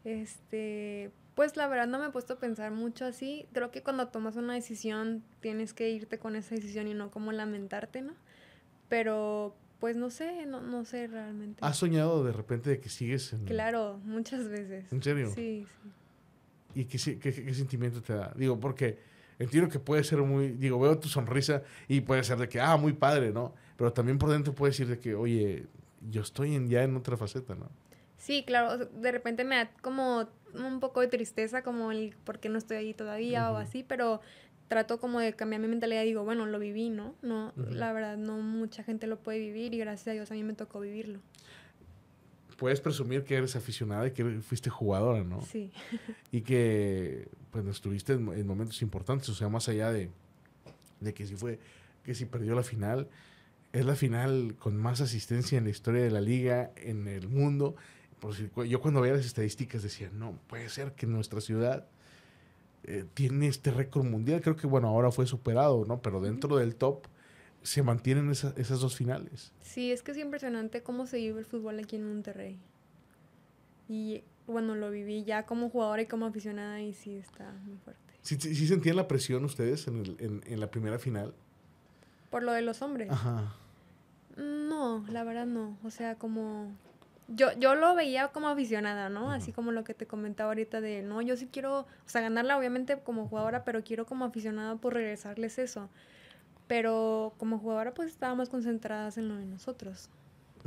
[0.04, 3.48] Este, pues la verdad no me he puesto a pensar mucho así.
[3.54, 7.32] Creo que cuando tomas una decisión tienes que irte con esa decisión y no como
[7.32, 8.14] lamentarte, ¿no?
[8.88, 11.60] Pero pues no sé, no, no sé realmente.
[11.64, 13.46] ¿Has soñado de repente de que sigues en...
[13.46, 14.92] Claro, muchas veces.
[14.92, 15.30] ¿En serio?
[15.36, 15.90] Sí, sí.
[16.76, 18.32] ¿Y qué, si- qué- qué sentimiento te da?
[18.36, 19.00] Digo, porque
[19.40, 22.78] entiendo que puede ser muy, digo, veo tu sonrisa y puede ser de que, ah,
[22.78, 23.54] muy padre, ¿no?
[23.78, 25.66] Pero también por dentro puede decir de que, oye,
[26.10, 27.70] yo estoy en, ya en otra faceta, ¿no?
[28.18, 32.50] Sí, claro, de repente me da como un poco de tristeza, como el por qué
[32.50, 34.22] no estoy ahí todavía o así, pero
[34.68, 37.14] trato como de cambiar mi mentalidad y digo, bueno, lo viví, ¿no?
[37.22, 40.44] No, la verdad, no mucha gente lo puede vivir y gracias a Dios a mí
[40.44, 41.20] me tocó vivirlo.
[42.58, 45.42] Puedes presumir que eres aficionada y que fuiste jugadora, ¿no?
[45.42, 45.72] Sí,
[46.32, 50.10] Y que, pues, estuviste en, en momentos importantes, o sea, más allá de,
[51.02, 51.60] de que si fue,
[52.04, 53.08] que si perdió la final,
[53.74, 57.76] es la final con más asistencia en la historia de la liga, en el mundo.
[58.22, 61.86] Por si- yo cuando veía las estadísticas decía, no, puede ser que nuestra ciudad
[62.86, 64.40] eh, tiene este récord mundial.
[64.42, 66.02] Creo que, bueno, ahora fue superado, ¿no?
[66.02, 67.06] Pero dentro del top
[67.66, 69.52] se mantienen esa- esas dos finales.
[69.62, 72.58] sí, es que es impresionante cómo se vive el fútbol aquí en Monterrey.
[73.90, 78.02] Y bueno, lo viví ya como jugadora y como aficionada y sí está muy fuerte.
[78.22, 81.34] ¿Sí, sí, sí sentían la presión ustedes en, el- en- en la primera final?
[82.32, 83.12] Por lo de los hombres.
[83.12, 83.54] Ajá.
[84.38, 85.78] No, la verdad no.
[85.84, 86.72] O sea, como...
[87.28, 89.32] Yo, yo lo veía como aficionada, ¿no?
[89.32, 92.56] Así como lo que te comentaba ahorita de, no, yo sí quiero, o sea, ganarla
[92.56, 95.90] obviamente como jugadora, pero quiero como aficionada por regresarles eso.
[96.68, 100.10] Pero como jugadora pues estábamos concentradas en lo de nosotros.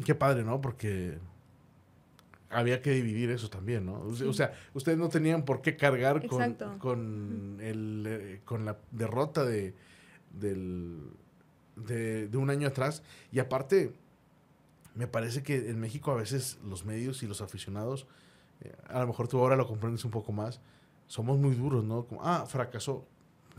[0.05, 0.61] Qué padre, ¿no?
[0.61, 1.19] Porque
[2.51, 4.01] había que dividir eso también, ¿no?
[4.01, 8.65] O sea, o sea, ustedes no tenían por qué cargar con, con, el, eh, con
[8.65, 9.75] la derrota de,
[10.33, 11.11] del,
[11.77, 13.03] de, de un año atrás.
[13.33, 13.93] Y aparte,
[14.95, 18.07] me parece que en México a veces los medios y los aficionados,
[18.63, 20.61] eh, a lo mejor tú ahora lo comprendes un poco más,
[21.07, 22.05] somos muy duros, ¿no?
[22.05, 23.05] Como, ah, fracasó.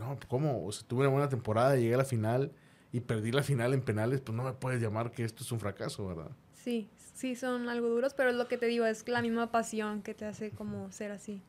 [0.00, 0.66] No, ¿cómo?
[0.66, 2.50] O sea, tuve una buena temporada, llegué a la final
[2.90, 5.60] y perdí la final en penales, pues no me puedes llamar que esto es un
[5.60, 6.30] fracaso, ¿verdad?
[6.54, 10.00] Sí, sí son algo duros, pero es lo que te digo, es la misma pasión
[10.00, 11.42] que te hace como ser así.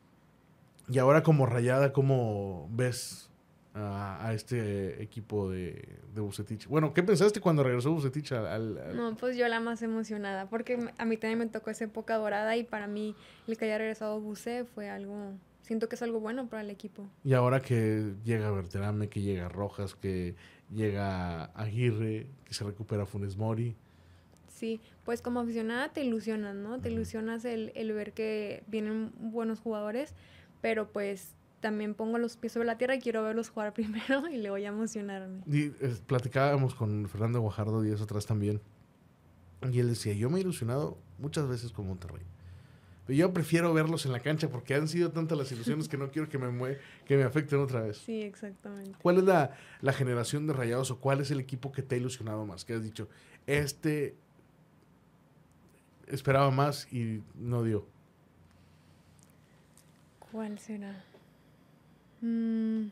[0.89, 3.29] Y ahora como rayada, ¿cómo ves
[3.73, 6.67] a, este equipo de, de, Bucetich?
[6.67, 11.05] Bueno, ¿qué pensaste cuando regresó Bucetich al, No, pues yo la más emocionada, porque a
[11.05, 13.15] mí también me tocó esa época dorada y para mí
[13.47, 15.35] el que haya regresado Buce fue algo...
[15.71, 17.07] Siento que es algo bueno para el equipo.
[17.23, 20.35] Y ahora que llega Berterame, que llega Rojas, que
[20.69, 23.77] llega Aguirre, que se recupera Funes Mori.
[24.49, 26.81] Sí, pues como aficionada te ilusionas, ¿no?
[26.81, 30.13] Te ilusionas el, el ver que vienen buenos jugadores,
[30.59, 34.39] pero pues también pongo los pies sobre la tierra y quiero verlos jugar primero y
[34.39, 35.39] le voy a emocionarme.
[35.47, 35.69] Y,
[36.05, 38.59] platicábamos con Fernando Guajardo días atrás también.
[39.71, 42.25] Y él decía, yo me he ilusionado muchas veces con Monterrey.
[43.15, 46.29] Yo prefiero verlos en la cancha porque han sido tantas las ilusiones que no quiero
[46.29, 47.97] que me, que me afecten otra vez.
[47.97, 48.97] Sí, exactamente.
[49.01, 51.97] ¿Cuál es la, la generación de rayados o cuál es el equipo que te ha
[51.97, 52.65] ilusionado más?
[52.65, 53.09] Que has dicho,
[53.47, 54.15] este
[56.07, 57.85] esperaba más y no dio.
[60.31, 61.03] ¿Cuál será?
[62.21, 62.87] Mm,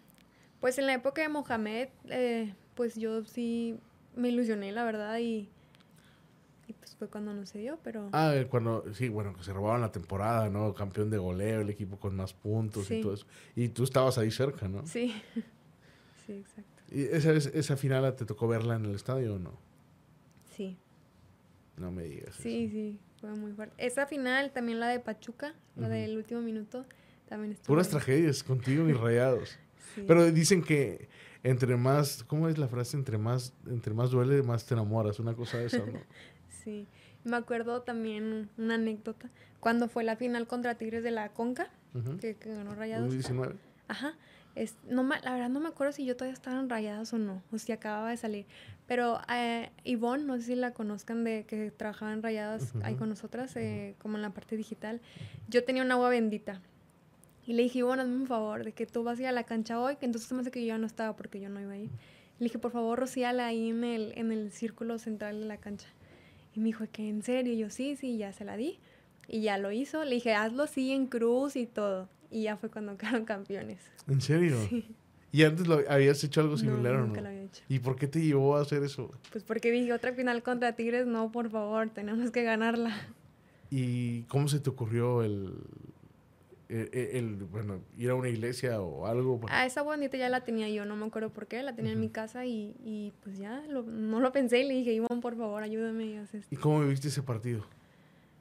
[0.59, 3.77] pues en la época de Mohamed, eh, pues yo sí
[4.15, 5.49] me ilusioné, la verdad, y,
[6.89, 8.09] pues fue cuando no se dio, pero...
[8.13, 10.73] Ah, cuando, sí, bueno, que se robaban la temporada, ¿no?
[10.73, 13.27] Campeón de goleo, el equipo con más puntos y todo eso.
[13.55, 14.85] Y tú estabas ahí cerca, ¿no?
[14.87, 15.13] Sí,
[16.25, 16.83] sí, exacto.
[16.91, 19.53] ¿Y esa, esa final te tocó verla en el estadio o no?
[20.55, 20.77] Sí.
[21.77, 22.35] No me digas.
[22.35, 23.75] Sí, sí, fue muy fuerte.
[23.77, 26.85] Esa final, también la de Pachuca, la del último minuto,
[27.67, 29.57] Puras tragedias contigo y rayados.
[30.07, 31.07] Pero dicen que
[31.43, 32.97] entre más, ¿cómo es la frase?
[32.97, 35.99] Entre más, entre más duele, más te enamoras, una cosa de esa, ¿no?
[36.69, 36.87] sí.
[37.23, 39.29] Me acuerdo también una anécdota.
[39.59, 41.69] Cuando fue la final contra Tigres de la Conca,
[42.21, 43.05] que, ganó Rayados.
[43.05, 43.55] 2019.
[43.87, 44.13] Ajá.
[44.55, 47.41] Es, no, la verdad no me acuerdo si yo todavía estaba en Rayados o no,
[47.51, 48.45] o si acababa de salir.
[48.87, 53.09] Pero eh, Ivonne, no sé si la conozcan, de que trabajaba en Rayados ahí con
[53.09, 55.01] nosotras, eh, como en la parte digital.
[55.47, 56.61] Yo tenía un agua bendita
[57.45, 59.43] y le dije, bueno, hazme un favor de que tú vas a ir a la
[59.43, 61.73] cancha hoy, que entonces me hace que yo ya no estaba porque yo no iba
[61.73, 61.89] ahí.
[62.39, 65.87] Le dije, por favor, rocíala ahí en el, en el círculo central de la cancha.
[66.59, 67.53] Y me dijo, ¿que en serio?
[67.53, 68.79] Y yo, sí, sí, ya se la di.
[69.29, 70.03] Y ya lo hizo.
[70.03, 72.09] Le dije, hazlo así en cruz y todo.
[72.29, 73.79] Y ya fue cuando quedaron campeones.
[74.09, 74.57] ¿En serio?
[74.67, 74.93] Sí.
[75.31, 77.63] ¿Y antes lo, habías hecho algo similar no, o nunca Lo había hecho.
[77.69, 79.09] ¿Y por qué te llevó a hacer eso?
[79.31, 82.93] Pues porque dije, otra final contra Tigres, no, por favor, tenemos que ganarla.
[83.71, 85.53] ¿Y cómo se te ocurrió el,
[86.69, 89.41] eh, eh, el, bueno, ir a una iglesia o algo.
[89.49, 91.99] Ah, esa bonita ya la tenía yo, no me acuerdo por qué, la tenía en
[91.99, 95.63] mi casa y, y pues ya no lo pensé y le dije, Iván, por favor,
[95.63, 96.05] ayúdame.
[96.05, 97.65] Y, ¿Y cómo viviste ese partido?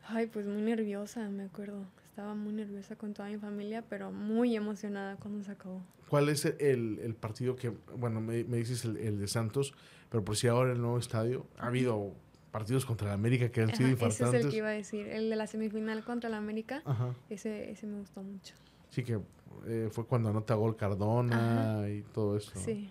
[0.06, 1.86] Ay, pues muy nerviosa, me acuerdo.
[2.10, 5.82] Estaba muy nerviosa con toda mi familia, pero muy emocionada cuando se acabó.
[6.08, 9.72] ¿Cuál es el, el partido que, bueno, me, me dices el, el, de Santos,
[10.10, 12.12] pero por si ahora el nuevo estadio, ha habido
[12.50, 14.28] partidos contra la América que han sido infartantes.
[14.28, 16.82] Ese es el que iba a decir, el de la semifinal contra la América,
[17.28, 18.54] Ese, ese me gustó mucho.
[18.90, 19.20] Sí, que
[19.66, 22.52] eh, fue cuando anota gol Cardona y todo eso.
[22.56, 22.90] Sí.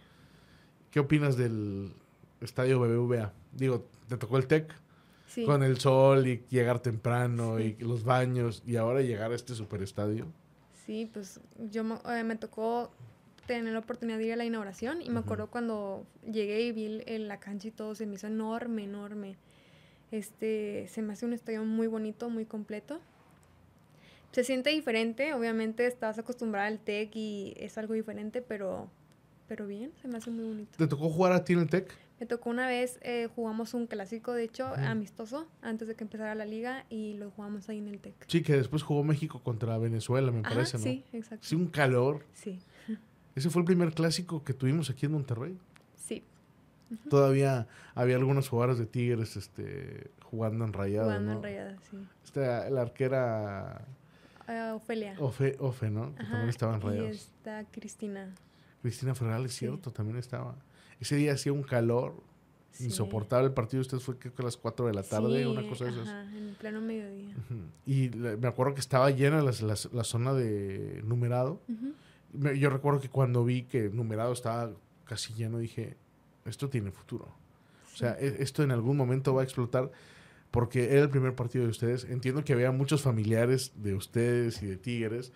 [0.92, 1.94] ¿Qué opinas del
[2.42, 3.34] estadio BBVA?
[3.52, 4.74] Digo, te tocó el TEC
[5.28, 5.46] sí.
[5.46, 10.28] con el sol y llegar temprano y los baños y ahora llegar a este superestadio.
[10.86, 11.42] Sí, pues
[11.72, 12.92] yo eh, me tocó
[13.48, 17.02] tener la oportunidad de ir a la inauguración y me acuerdo cuando llegué y vi
[17.06, 19.38] en la cancha y todo, se me hizo enorme, enorme.
[20.12, 23.00] Este, se me hace un estadio muy bonito, muy completo.
[24.32, 28.90] Se siente diferente, obviamente estás acostumbrada al TEC y es algo diferente, pero,
[29.48, 30.78] pero bien, se me hace muy bonito.
[30.78, 31.94] ¿Te tocó jugar a ti en el TEC?
[32.20, 36.34] Me tocó una vez, eh, jugamos un clásico, de hecho, amistoso, antes de que empezara
[36.34, 38.16] la liga, y lo jugamos ahí en el TEC.
[38.28, 40.84] Sí, que después jugó México contra Venezuela, me parece, ¿no?
[40.84, 41.46] Sí, exacto.
[41.46, 42.26] Sí, un calor.
[42.34, 42.60] Sí.
[43.36, 45.56] ¿Ese fue el primer clásico que tuvimos aquí en Monterrey?
[47.10, 51.08] Todavía había algunos jugadores de Tigres este, jugando en rayadas.
[51.08, 51.98] Jugando en rayadas, sí.
[52.24, 53.86] Esta, la arquera.
[54.48, 55.16] Uh, Ofelia.
[55.20, 56.16] Ofe, Ofe, ¿no?
[56.16, 57.12] Que también estaba en rayadas.
[57.12, 58.34] Y está Cristina.
[58.82, 60.56] Cristina Ferral, es cierto, también estaba.
[61.00, 62.16] Ese día hacía un calor
[62.80, 63.48] insoportable.
[63.48, 65.86] El partido de ustedes fue creo que a las 4 de la tarde, una cosa
[65.86, 66.34] de esas.
[66.34, 67.36] en pleno mediodía.
[67.86, 69.52] Y me acuerdo que estaba llena la,
[69.92, 71.62] la, zona de numerado.
[72.34, 74.72] Yo recuerdo que cuando vi que numerado estaba
[75.06, 75.98] casi lleno, dije,
[76.48, 77.34] esto tiene futuro.
[77.94, 79.92] O sea, e, esto en algún momento va a explotar
[80.52, 82.06] porque era el primer partido de ustedes.
[82.06, 85.32] Entiendo que había muchos familiares de ustedes y de Tigres,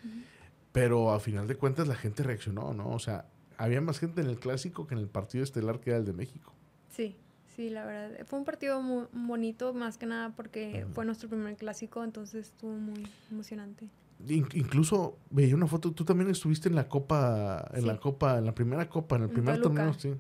[0.71, 2.89] pero a final de cuentas la gente reaccionó, ¿no?
[2.89, 3.25] O sea,
[3.57, 6.13] había más gente en el clásico que en el partido estelar que era el de
[6.13, 6.53] México.
[6.89, 7.17] Sí,
[7.55, 8.25] sí, la verdad.
[8.25, 12.73] Fue un partido muy bonito, más que nada porque fue nuestro primer clásico, entonces estuvo
[12.73, 13.87] muy emocionante.
[14.27, 18.55] incluso veía una foto, tú también estuviste en la copa, en la copa, en la
[18.55, 20.13] primera copa, en el primer torneo, sí.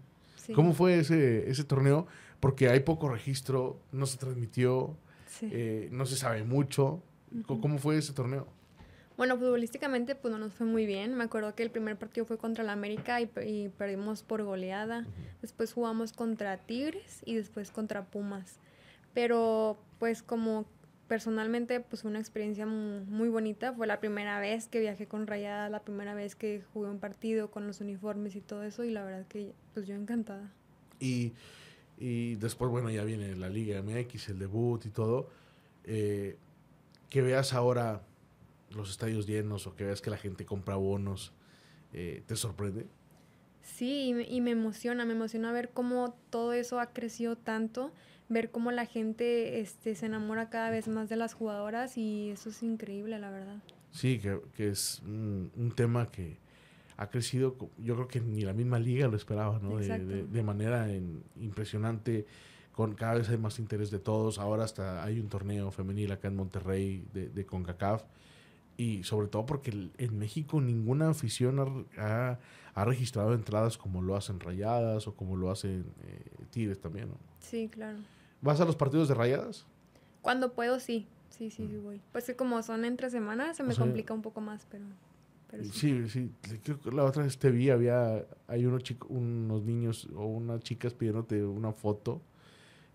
[0.53, 2.07] ¿Cómo fue ese, ese torneo?
[2.39, 4.97] Porque hay poco registro, no se transmitió,
[5.41, 7.01] eh, no se sabe mucho.
[7.45, 8.47] ¿Cómo fue ese torneo?
[9.17, 11.15] Bueno, futbolísticamente pues no nos fue muy bien.
[11.15, 15.05] Me acuerdo que el primer partido fue contra la América y, perdimos por goleada.
[15.41, 18.59] Después jugamos contra Tigres y después contra Pumas.
[19.13, 20.65] Pero pues como
[21.11, 23.73] personalmente pues una experiencia muy, bonita.
[23.73, 27.51] Fue la primera vez que viajé con Rayada, la primera vez que jugué un partido
[27.51, 30.53] con los uniformes y todo eso y la verdad que pues yo encantada.
[31.01, 31.33] Y,
[31.99, 35.27] y después, bueno, ya viene la Liga MX, el debut y todo.
[35.83, 36.37] Eh,
[37.09, 38.03] que veas ahora
[38.69, 41.33] los estadios llenos o que veas que la gente compra bonos,
[41.91, 42.87] eh, ¿te sorprende?
[43.63, 47.91] Sí, y me, emociona, me emociona ver cómo todo eso ha crecido tanto,
[48.31, 52.49] ver cómo la gente este, se enamora cada vez más de las jugadoras y eso
[52.49, 53.57] es increíble, la verdad.
[53.91, 54.21] Sí,
[54.55, 56.37] que, es un, tema que
[56.95, 59.77] ha crecido, yo creo que ni la misma liga lo esperaba, ¿no?
[59.77, 60.87] De, manera
[61.41, 62.25] impresionante,
[62.71, 66.29] con cada vez hay más interés de todos, ahora hasta hay un torneo femenil acá
[66.29, 68.03] en Monterrey de, de CONCACAF
[68.77, 72.39] y sobre todo porque en México ninguna afición ha,
[72.85, 77.17] registrado entradas como lo hacen Rayadas o como lo hacen eh, Tigres también, ¿no?
[77.41, 77.99] Sí, claro.
[78.41, 79.65] ¿Vas a los partidos de Rayadas?
[80.21, 81.07] Cuando puedo, sí.
[81.29, 82.01] Sí, sí, sí voy.
[82.11, 84.85] Pues que como son entre semanas, se me complica un poco más, pero...
[85.71, 86.07] sí.
[86.09, 86.31] sí,
[86.63, 88.25] Creo que la otra vez te vi, había...
[88.47, 92.21] Hay unos, chicos, unos niños o unas chicas pidiéndote una foto.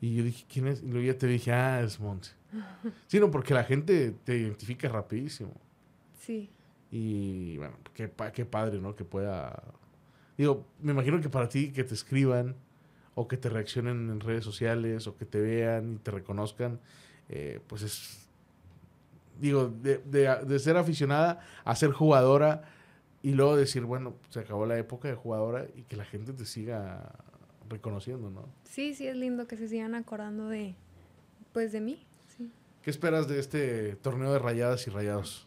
[0.00, 0.82] Y yo dije, ¿quién es?
[0.82, 2.28] Y luego ya te dije, ah, es Monte.
[3.06, 5.52] sí, no, porque la gente te identifica rapidísimo.
[6.18, 6.50] Sí.
[6.90, 8.94] Y bueno, qué, qué padre, ¿no?
[8.94, 9.62] Que pueda...
[10.36, 12.54] Digo, me imagino que para ti que te escriban
[13.16, 16.78] o que te reaccionen en redes sociales o que te vean y te reconozcan,
[17.28, 18.28] eh, pues es...
[19.40, 22.62] Digo, de, de, ser aficionada a ser jugadora
[23.22, 26.46] y luego decir, bueno, se acabó la época de jugadora y que la gente te
[26.46, 27.12] siga
[27.68, 28.48] reconociendo, ¿no?
[28.64, 30.74] Sí, sí, es lindo que se sigan acordando de,
[31.52, 32.06] pues, de mí.
[32.28, 32.50] Sí.
[32.82, 35.46] ¿Qué esperas de este torneo de rayadas y rayados?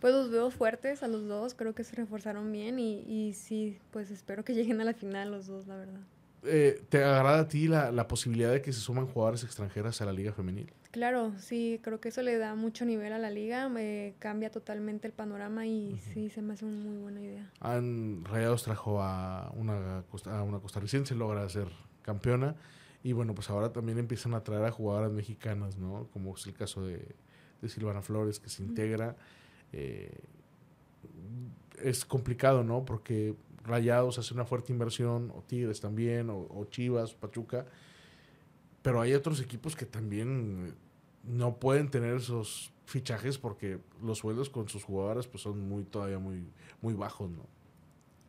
[0.00, 3.78] Pues los veo fuertes a los dos, creo que se reforzaron bien y, y sí,
[3.92, 6.00] pues espero que lleguen a la final los dos, la verdad.
[6.46, 10.06] Eh, ¿Te agrada a ti la, la, posibilidad de que se suman jugadores extranjeras a
[10.06, 10.72] la liga femenil?
[10.96, 15.06] Claro, sí, creo que eso le da mucho nivel a la liga, me cambia totalmente
[15.06, 17.52] el panorama y sí, se me hace una muy buena idea.
[17.60, 21.68] Han Rayados trajo a una, a una costarricense, logra ser
[22.00, 22.56] campeona
[23.02, 26.08] y bueno, pues ahora también empiezan a traer a jugadoras mexicanas, ¿no?
[26.12, 27.14] Como es el caso de,
[27.60, 29.16] de Silvana Flores que se integra.
[29.72, 30.10] Eh,
[31.82, 32.84] es complicado, ¿no?
[32.84, 33.34] Porque
[33.66, 37.66] Rayados hace una fuerte inversión, o Tigres también, o, Chivas, Pachuca,
[38.82, 40.74] pero hay otros equipos que también
[41.24, 46.20] no pueden tener esos fichajes porque los sueldos con sus jugadoras pues son muy todavía
[46.20, 46.44] muy
[46.80, 47.44] muy bajos, ¿no?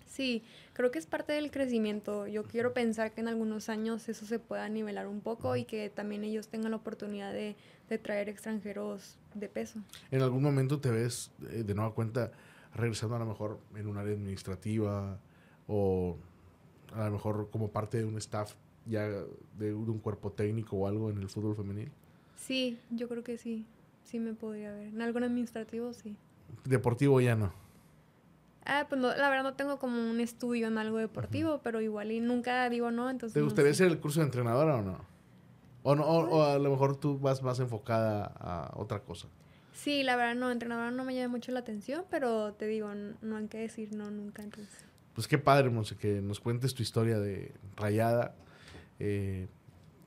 [0.08, 2.26] Sí, creo que es parte del crecimiento.
[2.26, 5.92] Yo quiero pensar que en algunos años eso se pueda nivelar un poco y que
[5.92, 7.56] también ellos tengan la oportunidad de,
[7.88, 9.80] de traer extranjeros de peso.
[10.10, 12.32] ¿En algún momento te ves eh, de nueva cuenta
[12.74, 15.20] regresando a lo mejor en un área administrativa
[15.68, 16.18] o
[16.94, 18.54] a lo mejor como parte de un staff
[18.86, 19.08] ya
[19.58, 21.92] de, un cuerpo técnico o algo en el fútbol femenil?
[22.36, 23.66] Sí, yo creo que sí.
[24.04, 24.88] Sí me podría ver.
[24.88, 26.16] En algún administrativo, sí.
[26.64, 27.52] Deportivo ya no.
[28.66, 32.20] Ah, pues la verdad no tengo como un estudio en algo deportivo, pero igual y
[32.20, 33.34] nunca digo no, entonces...
[33.34, 35.06] ¿Te gustaría ser el curso de entrenadora o no?
[35.84, 39.30] O, no, o, a lo mejor tú vas más enfocada a otra cosa.
[39.72, 42.90] Sí, la verdad no, entrenadora no me llama mucho la atención, pero te digo,
[43.22, 44.44] no, hay que decir no nunca.
[44.44, 44.84] Entonces.
[45.18, 48.36] Pues qué padre, Monse, que nos cuentes tu historia de rayada.
[49.00, 49.48] Eh,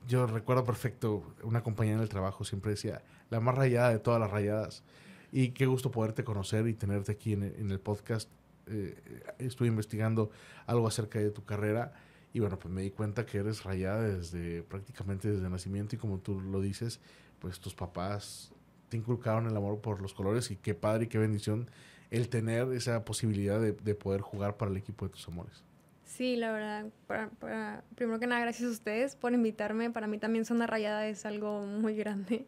[0.07, 4.21] yo recuerdo perfecto, una compañera en el trabajo siempre decía, la más rayada de todas
[4.21, 4.85] las rayadas.
[5.29, 8.29] Y qué gusto poderte conocer y tenerte aquí en, el podcast.
[8.67, 8.95] Eh,
[9.37, 10.31] estuve investigando
[10.65, 11.91] algo acerca de tu carrera
[12.31, 16.19] y bueno, pues me di cuenta que eres rayada desde prácticamente desde nacimiento y como
[16.19, 17.01] tú lo dices,
[17.39, 18.53] pues tus papás
[18.87, 21.69] te inculcaron el amor por los colores y qué padre y qué bendición
[22.11, 25.63] el tener esa posibilidad de, poder jugar para el equipo de tus amores.
[26.05, 29.89] Sí, la verdad, para, primero que nada, gracias a ustedes por invitarme.
[29.89, 32.45] Para mí también Zona Rayada es algo muy grande.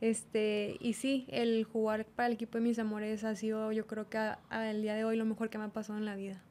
[0.00, 4.10] Este, y sí, el jugar para el equipo de mis amores ha sido, yo creo
[4.10, 6.42] que al día de hoy, lo mejor que me ha pasado en la vida.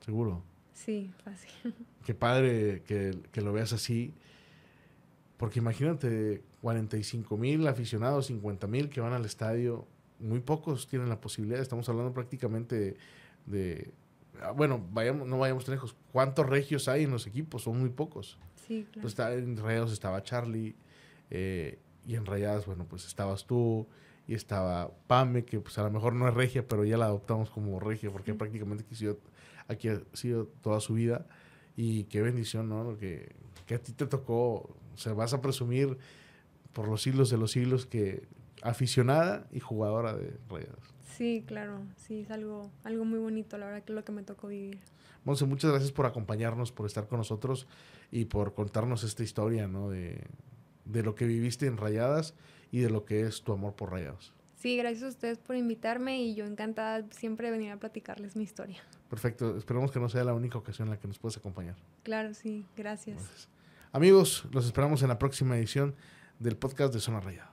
[0.00, 0.42] ¿Seguro?
[0.72, 1.50] Sí, fácil.
[2.04, 4.12] Qué padre que, lo veas así.
[5.36, 9.86] Porque imagínate, 45 mil aficionados, 50 mil que van al estadio.
[10.22, 11.60] Muy pocos tienen la posibilidad.
[11.60, 12.96] Estamos hablando prácticamente
[13.46, 13.92] de,
[14.40, 15.96] ah, bueno, vayamos, no vayamos tan lejos.
[16.12, 17.62] ¿Cuántos regios hay en los equipos?
[17.62, 18.38] Son muy pocos.
[18.66, 19.08] Sí, claro.
[19.08, 20.74] Pues en Rayados estaba Charlie.
[21.30, 23.86] Eh, y en Rayadas, bueno, pues estabas tú.
[24.28, 27.50] Y estaba Pame, que pues a lo mejor no es regia, pero ya la adoptamos
[27.50, 29.06] como regia porque prácticamente aquí
[29.66, 31.26] aquí ha sido toda su vida.
[31.76, 32.96] Y qué bendición, ¿no?
[32.98, 33.34] Que,
[33.66, 35.98] que a ti te tocó, o sea, vas a presumir
[36.72, 38.22] por los siglos de los siglos que
[38.62, 40.94] aficionada y jugadora de Rayadas.
[41.16, 44.22] Sí, claro, sí, es algo, algo muy bonito, la verdad que es lo que me
[44.22, 44.80] tocó vivir.
[45.24, 47.66] Monse, muchas gracias por acompañarnos, por estar con nosotros
[48.10, 49.90] y por contarnos esta historia, ¿no?
[49.90, 50.24] De,
[50.84, 52.34] de lo que viviste en Rayadas
[52.70, 54.32] y de lo que es tu amor por Rayados.
[54.56, 58.44] Sí, gracias a ustedes por invitarme y yo encantada siempre de venir a platicarles mi
[58.44, 58.80] historia.
[59.10, 61.74] Perfecto, esperamos que no sea la única ocasión en la que nos puedas acompañar.
[62.02, 63.48] Claro, sí, gracias.
[63.90, 65.94] Amigos, los esperamos en la próxima edición
[66.38, 67.51] del podcast de Zona Rayada.